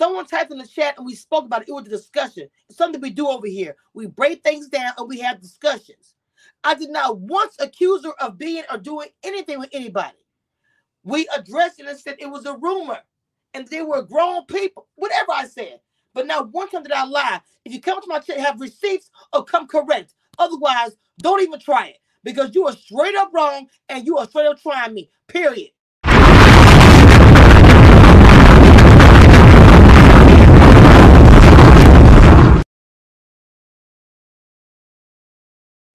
[0.00, 1.70] Someone typed in the chat and we spoke about it.
[1.70, 2.48] It was a discussion.
[2.70, 3.76] It's something we do over here.
[3.94, 6.16] We break things down and we have discussions.
[6.64, 10.18] I did not once accuse her of being or doing anything with anybody.
[11.04, 12.98] We addressed it and said it was a rumor
[13.54, 15.80] and they were grown people, whatever I said.
[16.14, 17.40] But now one time did I lie.
[17.64, 20.14] If you come to my chat, have receipts or come correct.
[20.38, 24.46] Otherwise, don't even try it because you are straight up wrong and you are straight
[24.46, 25.10] up trying me.
[25.28, 25.70] Period.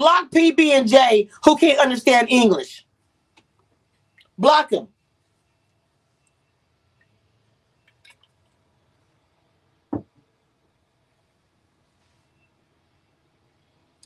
[0.05, 2.85] Block PB and J who can't understand English.
[4.37, 4.89] Block them.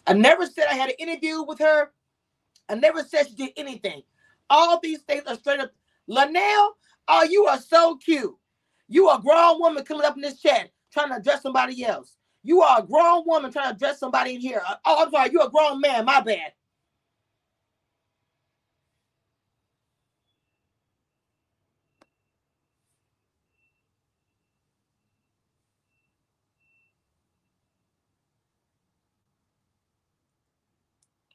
[0.07, 1.91] I never said I had an interview with her.
[2.69, 4.03] I never said she did anything.
[4.49, 5.71] All these things are straight up.
[6.07, 6.77] Linnell,
[7.09, 8.35] oh, you are so cute.
[8.89, 12.17] You a grown woman coming up in this chat trying to address somebody else.
[12.43, 14.61] You are a grown woman trying to dress somebody in here.
[14.67, 15.31] Uh, oh, I'm sorry.
[15.31, 16.05] You're a grown man.
[16.05, 16.53] My bad.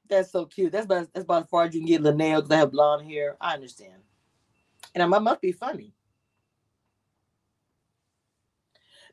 [0.09, 0.72] That's so cute.
[0.72, 2.48] That's about that's about as far as you can get the nails.
[2.48, 3.36] They have blonde hair.
[3.40, 4.02] I understand,
[4.94, 5.94] and I must be funny.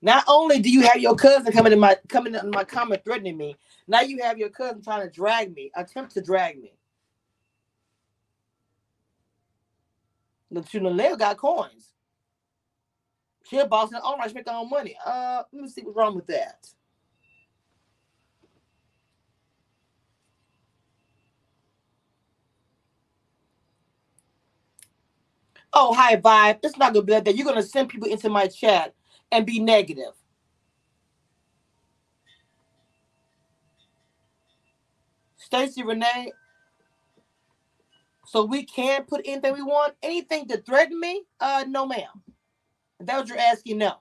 [0.02, 3.38] Not only do you have your cousin coming in my coming in my comment threatening
[3.38, 3.56] me,
[3.88, 6.74] now you have your cousin trying to drag me, attempt to drag me.
[10.54, 11.94] Tunaleo got coins.
[13.48, 14.96] She a boss and all right, she make her own money.
[15.06, 16.68] Uh, let me see what's wrong with that.
[25.74, 26.60] Oh, hi, Vibe.
[26.64, 27.36] It's not gonna be like that.
[27.36, 28.94] You're gonna send people into my chat
[29.32, 30.14] and be negative.
[35.38, 36.34] Stacy Renee.
[38.28, 39.96] So we can put anything we want.
[40.04, 41.24] Anything to threaten me?
[41.40, 42.24] Uh, no, ma'am.
[43.00, 43.96] If that was you're asking, no.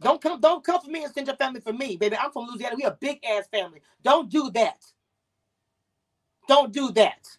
[0.00, 2.16] Don't come, don't come for me and send your family for me, baby.
[2.16, 2.76] I'm from Louisiana.
[2.76, 3.82] We a big ass family.
[4.04, 4.84] Don't do that.
[6.48, 7.37] Don't do that.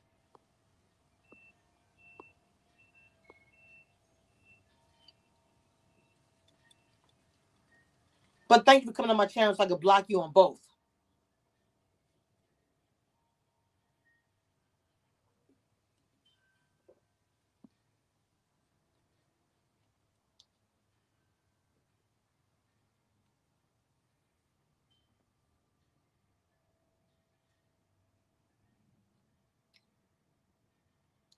[8.49, 10.61] But thank you for coming on my channel so I could block you on both.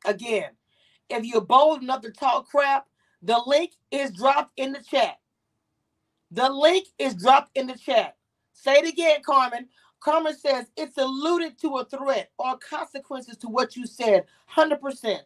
[0.06, 0.52] Again,
[1.10, 2.88] if you're bold enough to talk crap,
[3.22, 5.18] the link is dropped in the chat.
[6.32, 8.18] The link is dropped in the chat.
[8.54, 9.68] Say it again, Carmen.
[10.00, 14.26] Carmen says it's alluded to a threat or consequences to what you said.
[14.56, 15.20] 100%.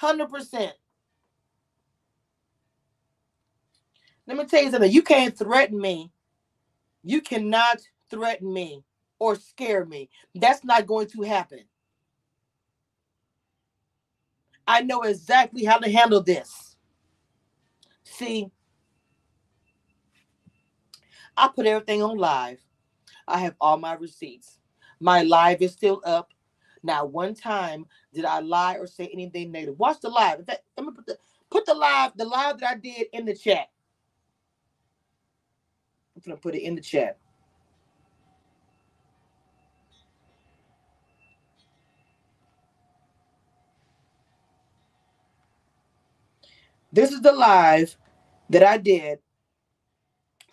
[0.00, 0.72] 100%.
[4.26, 4.92] Let me tell you something.
[4.92, 6.12] You can't threaten me.
[7.04, 8.84] You cannot threaten me
[9.18, 10.10] or scare me.
[10.34, 11.60] That's not going to happen.
[14.66, 16.76] I know exactly how to handle this.
[18.04, 18.50] See,
[21.36, 22.60] I put everything on live.
[23.28, 24.58] I have all my receipts.
[25.00, 26.32] My live is still up.
[26.82, 29.78] Now, one time did I lie or say anything negative?
[29.78, 30.40] Watch the live.
[30.40, 31.16] In fact, let me put the
[31.50, 33.68] put the live, the live that I did in the chat.
[36.16, 37.18] I'm gonna put it in the chat.
[46.92, 47.96] This is the live
[48.50, 49.18] that I did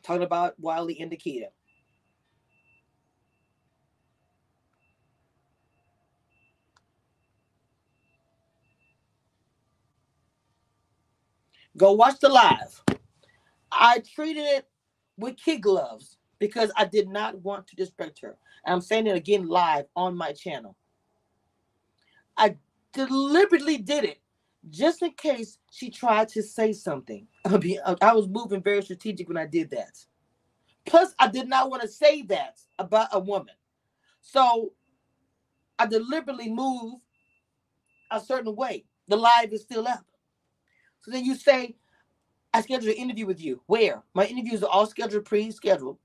[0.10, 1.50] talking about Wiley and Nikita.
[11.78, 12.84] Go watch the live.
[13.72, 14.68] I treated it
[15.16, 18.36] with kid gloves because I did not want to disrespect her.
[18.66, 20.76] I'm saying it again live on my channel.
[22.36, 22.58] I
[22.94, 24.20] deliberately did it
[24.72, 27.28] just in case she tried to say something.
[28.02, 29.98] I was moving very strategic when I did that.
[30.86, 33.56] Plus, I did not want to say that about a woman.
[34.22, 34.74] So
[35.80, 37.04] I deliberately moved
[38.12, 38.86] a certain way.
[39.08, 40.06] The live is still up.
[41.02, 41.78] So then you say,
[42.54, 43.62] I scheduled an interview with you.
[43.68, 44.04] Where?
[44.16, 45.98] My interviews are all scheduled, pre-scheduled.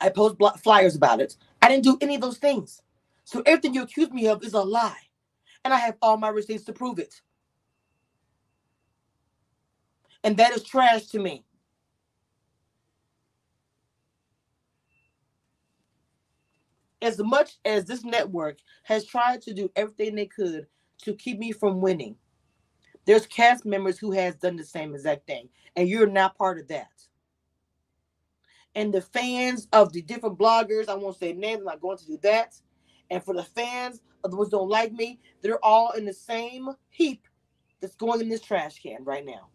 [0.00, 1.36] I post flyers about it.
[1.62, 2.82] I didn't do any of those things.
[3.24, 4.96] So everything you accuse me of is a lie.
[5.64, 7.22] And I have all my receipts to prove it.
[10.24, 11.44] And that is trash to me.
[17.00, 20.66] As much as this network has tried to do everything they could
[21.02, 22.16] to keep me from winning,
[23.06, 26.68] there's cast members who has done the same exact thing, and you're not part of
[26.68, 26.90] that.
[28.74, 32.06] And the fans of the different bloggers, I won't say names, I'm not going to
[32.06, 32.54] do that.
[33.10, 36.12] And for the fans of the ones who don't like me, they're all in the
[36.12, 37.26] same heap
[37.80, 39.48] that's going in this trash can right now.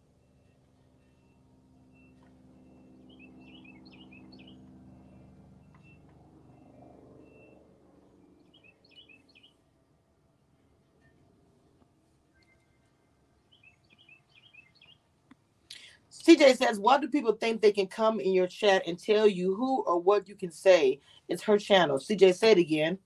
[16.26, 19.54] CJ says, why do people think they can come in your chat and tell you
[19.54, 21.00] who or what you can say?
[21.28, 21.98] It's her channel.
[21.98, 22.98] CJ said again.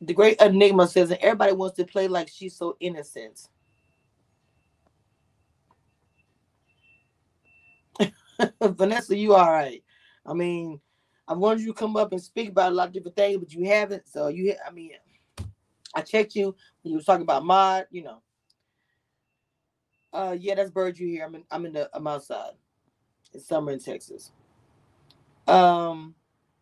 [0.00, 3.48] The great Enigma says, and everybody wants to play like she's so innocent.
[8.60, 9.82] Vanessa, you all right.
[10.26, 10.80] I mean,
[11.26, 13.52] I wanted you to come up and speak about a lot of different things, but
[13.52, 14.06] you haven't.
[14.08, 14.90] So you, I mean,
[15.94, 18.23] I checked you when you were talking about mod, you know.
[20.14, 21.24] Uh, yeah, that's bird you here.
[21.24, 21.44] I'm in.
[21.50, 21.90] I'm in the.
[21.92, 22.52] I'm outside.
[23.32, 24.30] It's summer in Texas.
[25.48, 26.14] Um,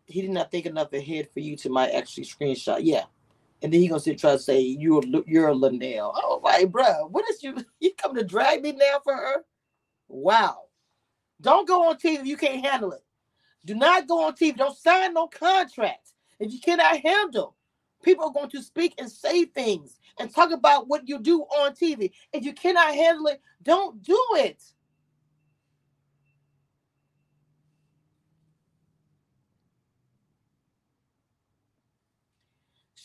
[0.05, 2.79] he did not think enough ahead for you to my actually screenshot.
[2.81, 3.03] Yeah,
[3.61, 6.13] and then he gonna sit try to say you're you're a Linnell.
[6.15, 7.55] Oh my bro, what is you?
[7.79, 9.45] You come to drag me now for her?
[10.07, 10.63] Wow.
[11.39, 13.03] Don't go on TV if you can't handle it.
[13.65, 14.55] Do not go on TV.
[14.57, 17.55] Don't sign no contract if you cannot handle
[18.03, 21.73] People are going to speak and say things and talk about what you do on
[21.73, 22.11] TV.
[22.33, 24.61] If you cannot handle it, don't do it.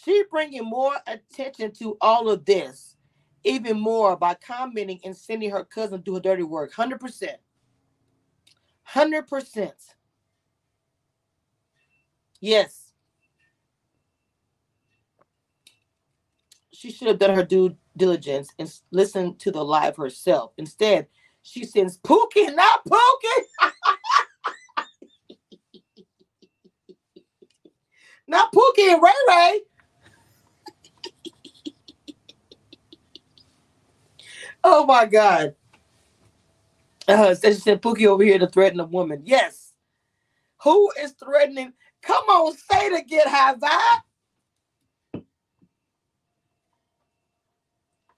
[0.05, 2.97] She bringing more attention to all of this,
[3.45, 6.73] even more by commenting and sending her cousin do her dirty work.
[6.73, 7.35] 100%.
[8.95, 9.73] 100%.
[12.41, 12.78] Yes.
[16.79, 20.53] She should have done her due diligence and listened to the live herself.
[20.59, 21.09] Instead,
[21.43, 23.73] she sends Pookie, not Pookie.
[28.29, 29.61] not Pookie and Ray Ray.
[34.63, 35.57] oh my God.
[37.09, 39.23] Uh, she said Pookie over here to threaten a woman.
[39.25, 39.73] Yes.
[40.63, 41.73] Who is threatening?
[42.03, 44.01] Come on, say to get high vibe.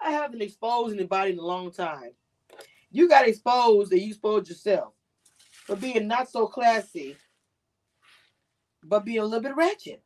[0.03, 2.13] I haven't exposed anybody in a long time.
[2.91, 4.95] You got exposed and you exposed yourself
[5.53, 7.17] for being not so classy,
[8.83, 10.03] but being a little bit ratchet.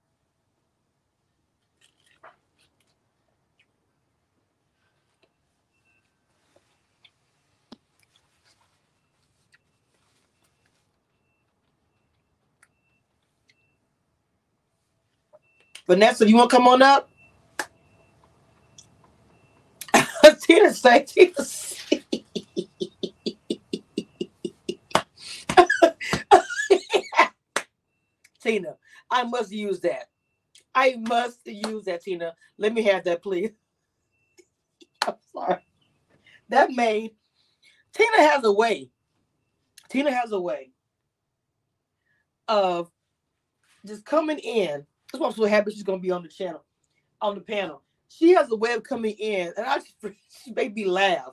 [15.86, 17.10] Vanessa, do you want to come on up?
[20.72, 21.34] Say Tina
[28.42, 28.76] Tina,
[29.10, 30.08] I must use that.
[30.74, 32.34] I must use that, Tina.
[32.58, 33.52] Let me have that, please.
[35.06, 35.58] I'm sorry.
[36.50, 37.12] That made
[37.94, 38.90] Tina has a way.
[39.88, 40.70] Tina has a way
[42.48, 42.90] of
[43.86, 44.86] just coming in.
[45.12, 46.64] That's why I'm so happy she's gonna be on the channel,
[47.20, 47.82] on the panel.
[48.18, 49.94] She has a way of coming in, and I just
[50.44, 51.32] she made me laugh.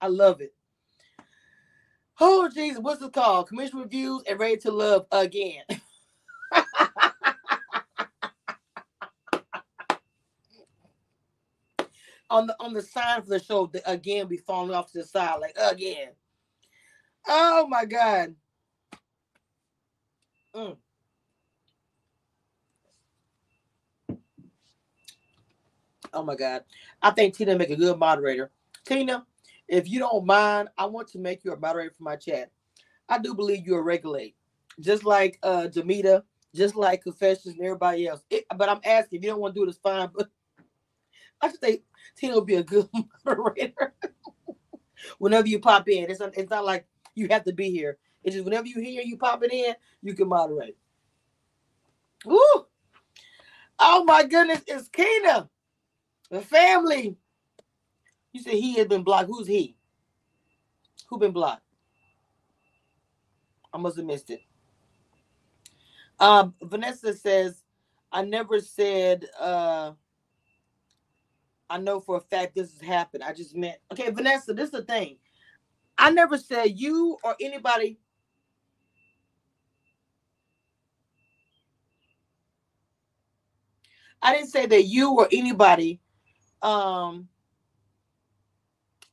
[0.00, 0.54] I love it.
[2.20, 3.50] Oh Jesus, what's it called?
[3.50, 5.64] Cameshia Reviews and ready to love again.
[12.30, 15.04] on the on the sign for the show, the, again be falling off to the
[15.04, 16.10] side, like again.
[17.28, 18.36] Oh my god.
[20.54, 20.76] Mm.
[26.14, 26.64] Oh my God.
[27.02, 28.50] I think Tina make a good moderator.
[28.86, 29.26] Tina,
[29.68, 32.50] if you don't mind, I want to make you a moderator for my chat.
[33.08, 34.36] I do believe you're a regulate,
[34.80, 36.22] just like uh Jamita,
[36.54, 38.24] just like Confessions and everybody else.
[38.30, 40.10] It, but I'm asking, if you don't want to do it, it's fine.
[40.16, 40.28] But
[41.42, 41.82] I just think
[42.16, 42.88] Tina will be a good
[43.26, 43.94] moderator.
[45.18, 47.98] whenever you pop in, it's not, it's not like you have to be here.
[48.22, 50.76] It's just whenever you hear you popping in, you can moderate.
[52.24, 52.38] Woo!
[53.78, 55.50] Oh my goodness, it's Kina.
[56.34, 57.16] The family.
[58.32, 59.28] You said he had been blocked.
[59.28, 59.76] Who's he?
[61.08, 61.62] Who been blocked?
[63.72, 64.40] I must have missed it.
[66.18, 67.62] Um, Vanessa says,
[68.10, 69.92] I never said uh
[71.70, 73.22] I know for a fact this has happened.
[73.22, 75.18] I just meant okay, Vanessa, this is the thing.
[75.96, 78.00] I never said you or anybody
[84.20, 86.00] I didn't say that you or anybody
[86.64, 87.28] um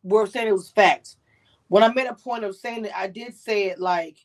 [0.04, 1.18] were saying it was facts.
[1.68, 4.18] When I made a point of saying it, I did say it like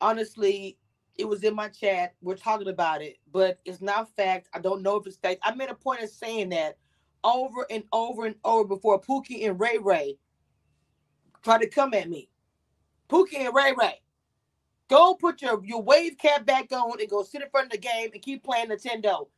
[0.00, 0.78] honestly,
[1.18, 2.14] it was in my chat.
[2.22, 4.48] We're talking about it, but it's not fact.
[4.54, 5.40] I don't know if it's fact.
[5.44, 6.78] I made a point of saying that
[7.24, 10.18] over and over and over before Pookie and Ray Ray
[11.44, 12.30] tried to come at me.
[13.10, 14.00] Pookie and Ray Ray,
[14.88, 17.78] go put your, your wave cap back on and go sit in front of the
[17.78, 19.28] game and keep playing Nintendo.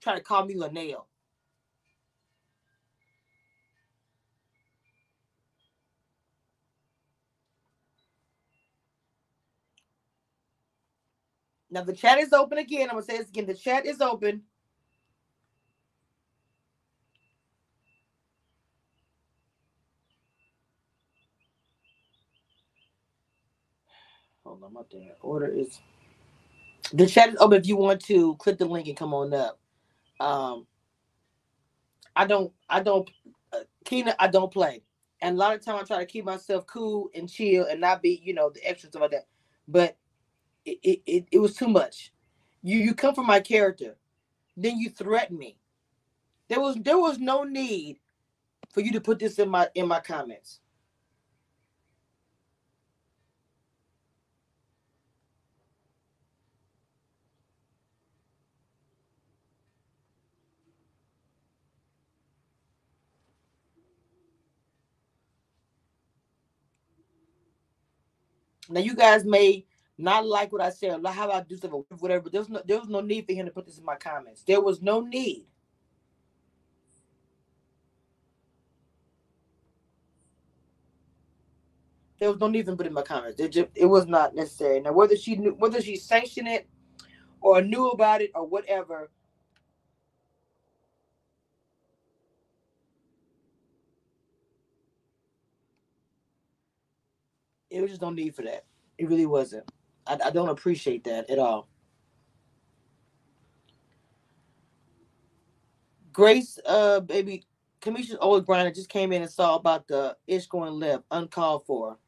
[0.00, 1.06] Try to call me Linnell.
[11.70, 12.84] Now the chat is open again.
[12.90, 13.46] I'm gonna say this again.
[13.46, 14.42] The chat is open.
[24.44, 25.80] Hold on, my damn order is.
[26.92, 29.58] The chat is open if you want to click the link and come on up.
[30.20, 30.66] Um,
[32.14, 33.10] I don't, I don't,
[33.52, 34.82] uh, Kina, I don't play.
[35.20, 38.02] And a lot of time I try to keep myself cool and chill and not
[38.02, 39.26] be, you know, the extra stuff like that.
[39.68, 39.96] But
[40.64, 42.12] it, it, it, it was too much.
[42.62, 43.96] You you come from my character,
[44.56, 45.58] then you threaten me.
[46.48, 47.98] There was there was no need
[48.72, 50.60] for you to put this in my in my comments.
[68.70, 69.64] Now you guys may
[69.98, 72.28] not like what I said, how I do stuff or whatever.
[72.30, 74.42] There's no there was no need for him to put this in my comments.
[74.44, 75.46] There was no need.
[82.18, 83.40] There was no need to put in my comments.
[83.40, 84.80] It just it was not necessary.
[84.80, 86.68] Now whether she knew whether she sanctioned it
[87.40, 89.10] or knew about it or whatever.
[97.76, 98.64] It was just no need for that.
[98.96, 99.70] It really wasn't.
[100.06, 101.68] I, I don't appreciate that at all.
[106.12, 107.44] Grace, uh, baby,
[107.82, 111.98] Commissioner Old Grinder just came in and saw about the ish going left, uncalled for.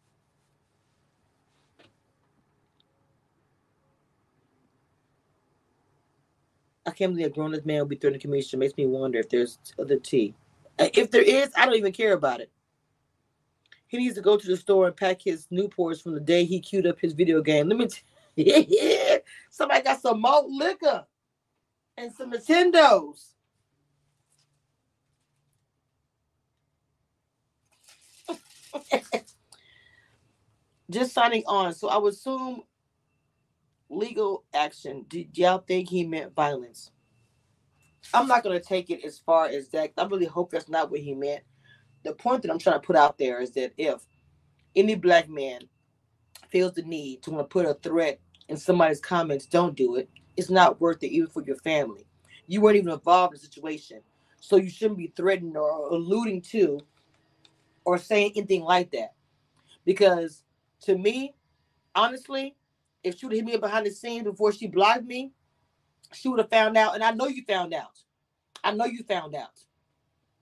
[6.86, 8.58] I can't believe a grown up man will be the commission.
[8.58, 10.34] Makes me wonder if there's other tea.
[10.78, 12.50] Uh, if there is, I don't even care about it.
[13.88, 16.60] He needs to go to the store and pack his Newports from the day he
[16.60, 17.68] queued up his video game.
[17.68, 17.88] Let me
[18.36, 19.16] yeah,
[19.50, 21.04] somebody got some malt liquor
[21.96, 23.32] and some Nintendos.
[30.90, 31.74] Just signing on.
[31.74, 32.62] So I would assume
[33.88, 35.04] legal action.
[35.08, 36.92] Did y'all think he meant violence?
[38.14, 39.92] I'm not gonna take it as far as that.
[39.98, 41.42] I really hope that's not what he meant.
[42.08, 44.00] The point that I'm trying to put out there is that if
[44.74, 45.60] any black man
[46.48, 50.08] feels the need to want to put a threat in somebody's comments, don't do it.
[50.38, 52.06] It's not worth it, even for your family.
[52.46, 54.00] You weren't even involved in the situation,
[54.40, 56.80] so you shouldn't be threatening or alluding to
[57.84, 59.12] or saying anything like that.
[59.84, 60.44] Because
[60.84, 61.34] to me,
[61.94, 62.56] honestly,
[63.04, 65.32] if she would have hit me behind the scenes before she blocked me,
[66.14, 66.94] she would have found out.
[66.94, 68.00] And I know you found out.
[68.64, 69.60] I know you found out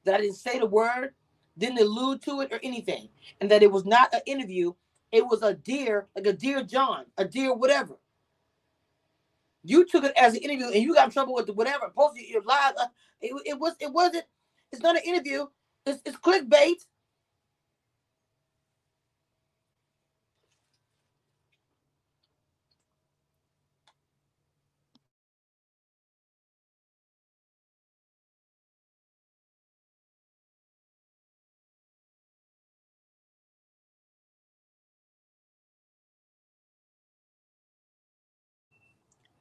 [0.05, 1.13] that I didn't say the word,
[1.59, 3.09] didn't allude to it or anything,
[3.41, 4.73] and that it was not an interview.
[5.13, 7.99] It was a dear, like a dear John, a dear whatever.
[9.65, 11.93] You took it as an interview, and you got in trouble with the whatever.
[11.97, 12.75] Posted your live.
[12.81, 12.87] Uh,
[13.21, 13.75] it, it was.
[13.81, 14.25] It wasn't.
[14.73, 15.47] It's not an interview.
[15.87, 16.85] It's, it's clickbait.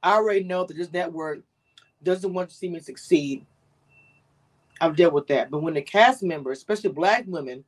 [0.06, 1.40] I already know that this network
[2.04, 3.44] doesn't want to see me succeed.
[4.80, 5.50] I've dealt with that.
[5.50, 7.64] But when the cast members, especially black women,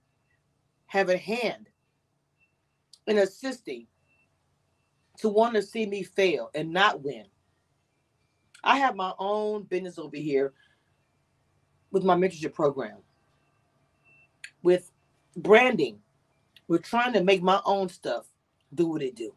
[0.86, 1.68] have a hand
[3.08, 3.88] in assisting
[5.16, 7.24] to want to see me fail and not win.
[8.62, 10.52] I have my own business over here
[11.90, 12.98] with my mentorship program,
[14.62, 14.92] with
[15.36, 15.98] branding.
[16.68, 18.26] We're trying to make my own stuff
[18.72, 19.34] do what it do.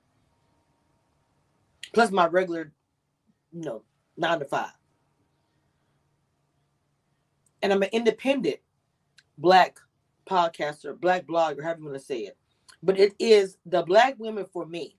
[1.94, 2.72] Plus my regular
[3.52, 3.84] you know,
[4.18, 4.72] nine to five.
[7.62, 8.58] And I'm an independent
[9.38, 9.80] black
[10.30, 12.38] podcaster, black blogger, however you want to say it.
[12.84, 14.98] But it is the black women for me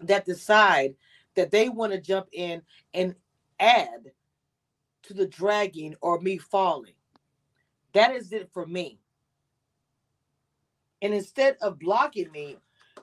[0.00, 0.94] that decide
[1.36, 2.62] that they want to jump in
[2.94, 3.14] and
[3.60, 4.10] add
[5.04, 6.94] to the dragging or me falling.
[7.92, 8.98] That is it for me.
[11.00, 12.58] And instead of blocking me,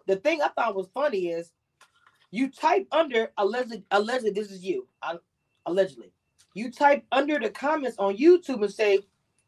[0.07, 1.51] the thing I thought was funny is
[2.31, 4.87] you type under allegedly, allegedly this is you,
[5.65, 6.11] allegedly.
[6.55, 8.99] You type under the comments on YouTube and say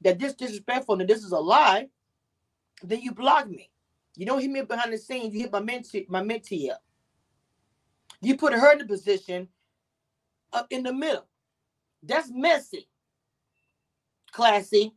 [0.01, 1.89] that this disrespectful and this is a lie,
[2.84, 3.69] then you block me.
[4.17, 5.34] You don't hit me behind the scenes.
[5.34, 6.84] You hit my mentee, my mentee up.
[8.21, 9.49] You put her in the position
[10.53, 11.27] up in the middle.
[12.03, 12.89] That's messy.
[14.32, 14.93] Classy.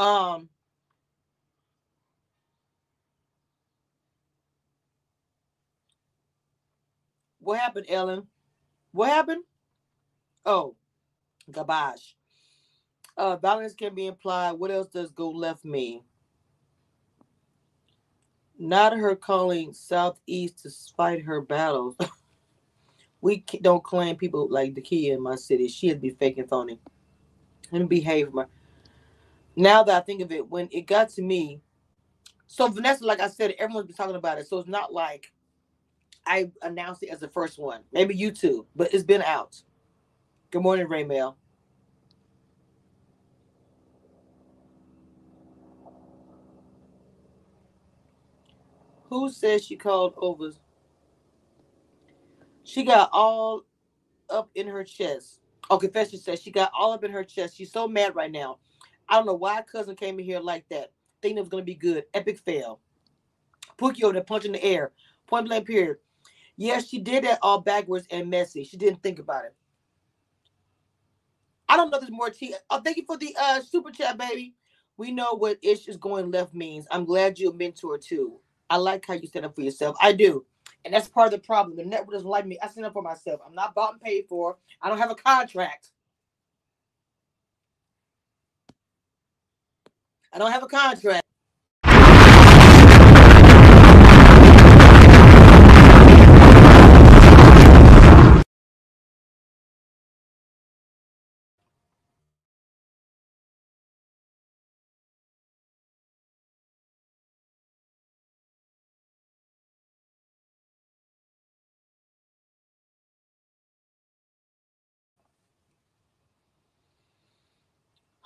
[0.00, 0.48] Um,
[7.40, 8.26] what happened, Ellen?
[8.92, 9.44] What happened?
[10.46, 10.76] Oh,
[11.50, 12.16] garbage.
[13.16, 14.52] Uh, violence can be implied.
[14.52, 16.02] What else does go left mean?
[18.58, 21.96] Not her calling Southeast to fight her battles.
[23.20, 25.68] we don't claim people like the key in my city.
[25.68, 26.80] She has to be faking phony.
[27.72, 28.32] And behave.
[28.32, 28.46] My
[29.56, 31.62] now that I think of it, when it got to me,
[32.48, 34.48] so Vanessa, like I said, everyone's been talking about it.
[34.48, 35.32] So it's not like
[36.26, 37.82] I announced it as the first one.
[37.92, 39.62] Maybe you too, but it's been out.
[40.50, 41.36] Good morning, Ray Mail.
[49.10, 50.52] Who says she called over?
[52.64, 53.62] She got all
[54.30, 55.40] up in her chest.
[55.70, 57.56] Oh, confession says she got all up in her chest.
[57.56, 58.58] She's so mad right now.
[59.10, 61.74] I don't know why cousin came in here like that, thinking it was gonna be
[61.74, 62.04] good.
[62.14, 62.80] Epic fail.
[63.76, 64.92] Pookie over there punching the air.
[65.26, 65.98] Point blank period.
[66.56, 68.64] Yes, she did that all backwards and messy.
[68.64, 69.54] She didn't think about it.
[71.68, 72.54] I don't know if there's more tea.
[72.70, 74.54] Oh, thank you for the uh super chat, baby.
[74.96, 76.86] We know what ish is going left means.
[76.90, 78.40] I'm glad you're a mentor too.
[78.68, 79.96] I like how you stand up for yourself.
[80.00, 80.44] I do.
[80.84, 81.76] And that's part of the problem.
[81.76, 82.58] The network doesn't like me.
[82.62, 83.40] I stand up for myself.
[83.46, 84.58] I'm not bought and paid for.
[84.82, 85.90] I don't have a contract.
[90.32, 91.24] I don't have a contract.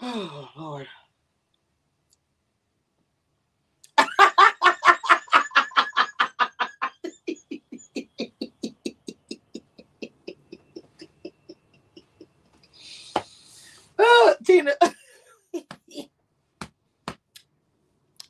[0.02, 0.86] Oh, Lord.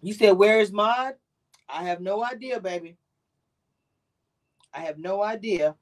[0.07, 1.15] You said, Where is Mod?
[1.69, 2.97] I have no idea, baby.
[4.75, 5.77] I have no idea.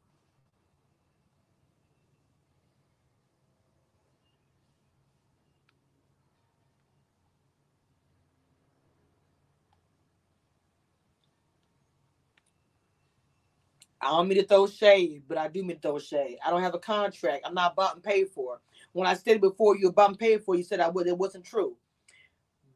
[14.00, 16.38] I don't mean to throw shade, but I do mean to throw shade.
[16.46, 17.44] I don't have a contract.
[17.46, 18.60] I'm not bought and paid for.
[18.92, 21.08] When I said before you were bought and paid for, you said I would.
[21.08, 21.76] It wasn't true,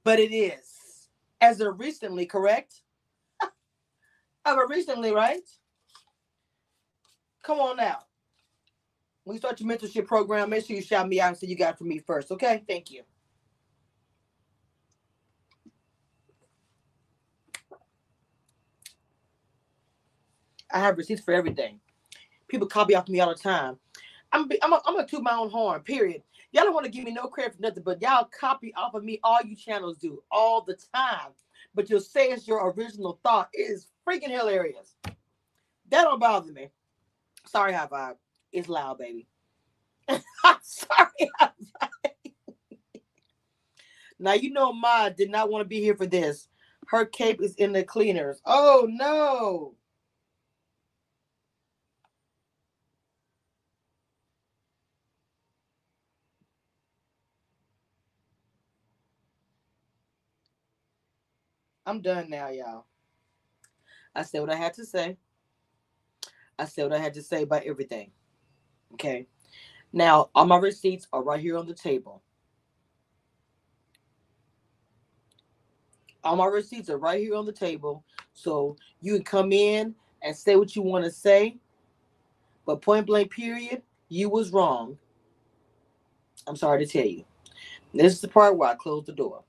[0.04, 0.85] but it is.
[1.40, 2.82] As of recently, correct?
[3.42, 3.50] As
[4.56, 5.42] of recently, right?
[7.44, 7.98] Come on now.
[9.24, 11.56] When you start your mentorship program, make sure you shout me out and say you
[11.56, 12.30] got it from me first.
[12.32, 12.64] Okay?
[12.68, 13.02] Thank you.
[20.72, 21.80] I have receipts for everything.
[22.48, 23.78] People copy off me all the time.
[24.32, 25.80] I'm I'm a, I'm gonna toot my own horn.
[25.82, 26.22] Period.
[26.56, 29.04] Y'all don't want to give me no credit for nothing, but y'all copy off of
[29.04, 29.20] me.
[29.22, 31.32] All you channels do all the time.
[31.74, 33.50] But you'll say it's your original thought.
[33.52, 34.94] It is freaking hilarious.
[35.04, 36.70] That don't bother me.
[37.44, 38.16] Sorry, high five.
[38.52, 39.26] It's loud, baby.
[40.08, 41.90] sorry, high five.
[44.18, 46.48] now you know Ma did not want to be here for this.
[46.86, 48.40] Her cape is in the cleaners.
[48.46, 49.74] Oh no.
[61.86, 62.86] I'm done now, y'all.
[64.14, 65.16] I said what I had to say.
[66.58, 68.10] I said what I had to say about everything.
[68.94, 69.26] Okay.
[69.92, 72.22] Now, all my receipts are right here on the table.
[76.24, 78.04] All my receipts are right here on the table.
[78.34, 81.58] So you can come in and say what you want to say.
[82.66, 84.98] But point blank, period, you was wrong.
[86.46, 87.24] I'm sorry to tell you.
[87.94, 89.44] This is the part where I close the door.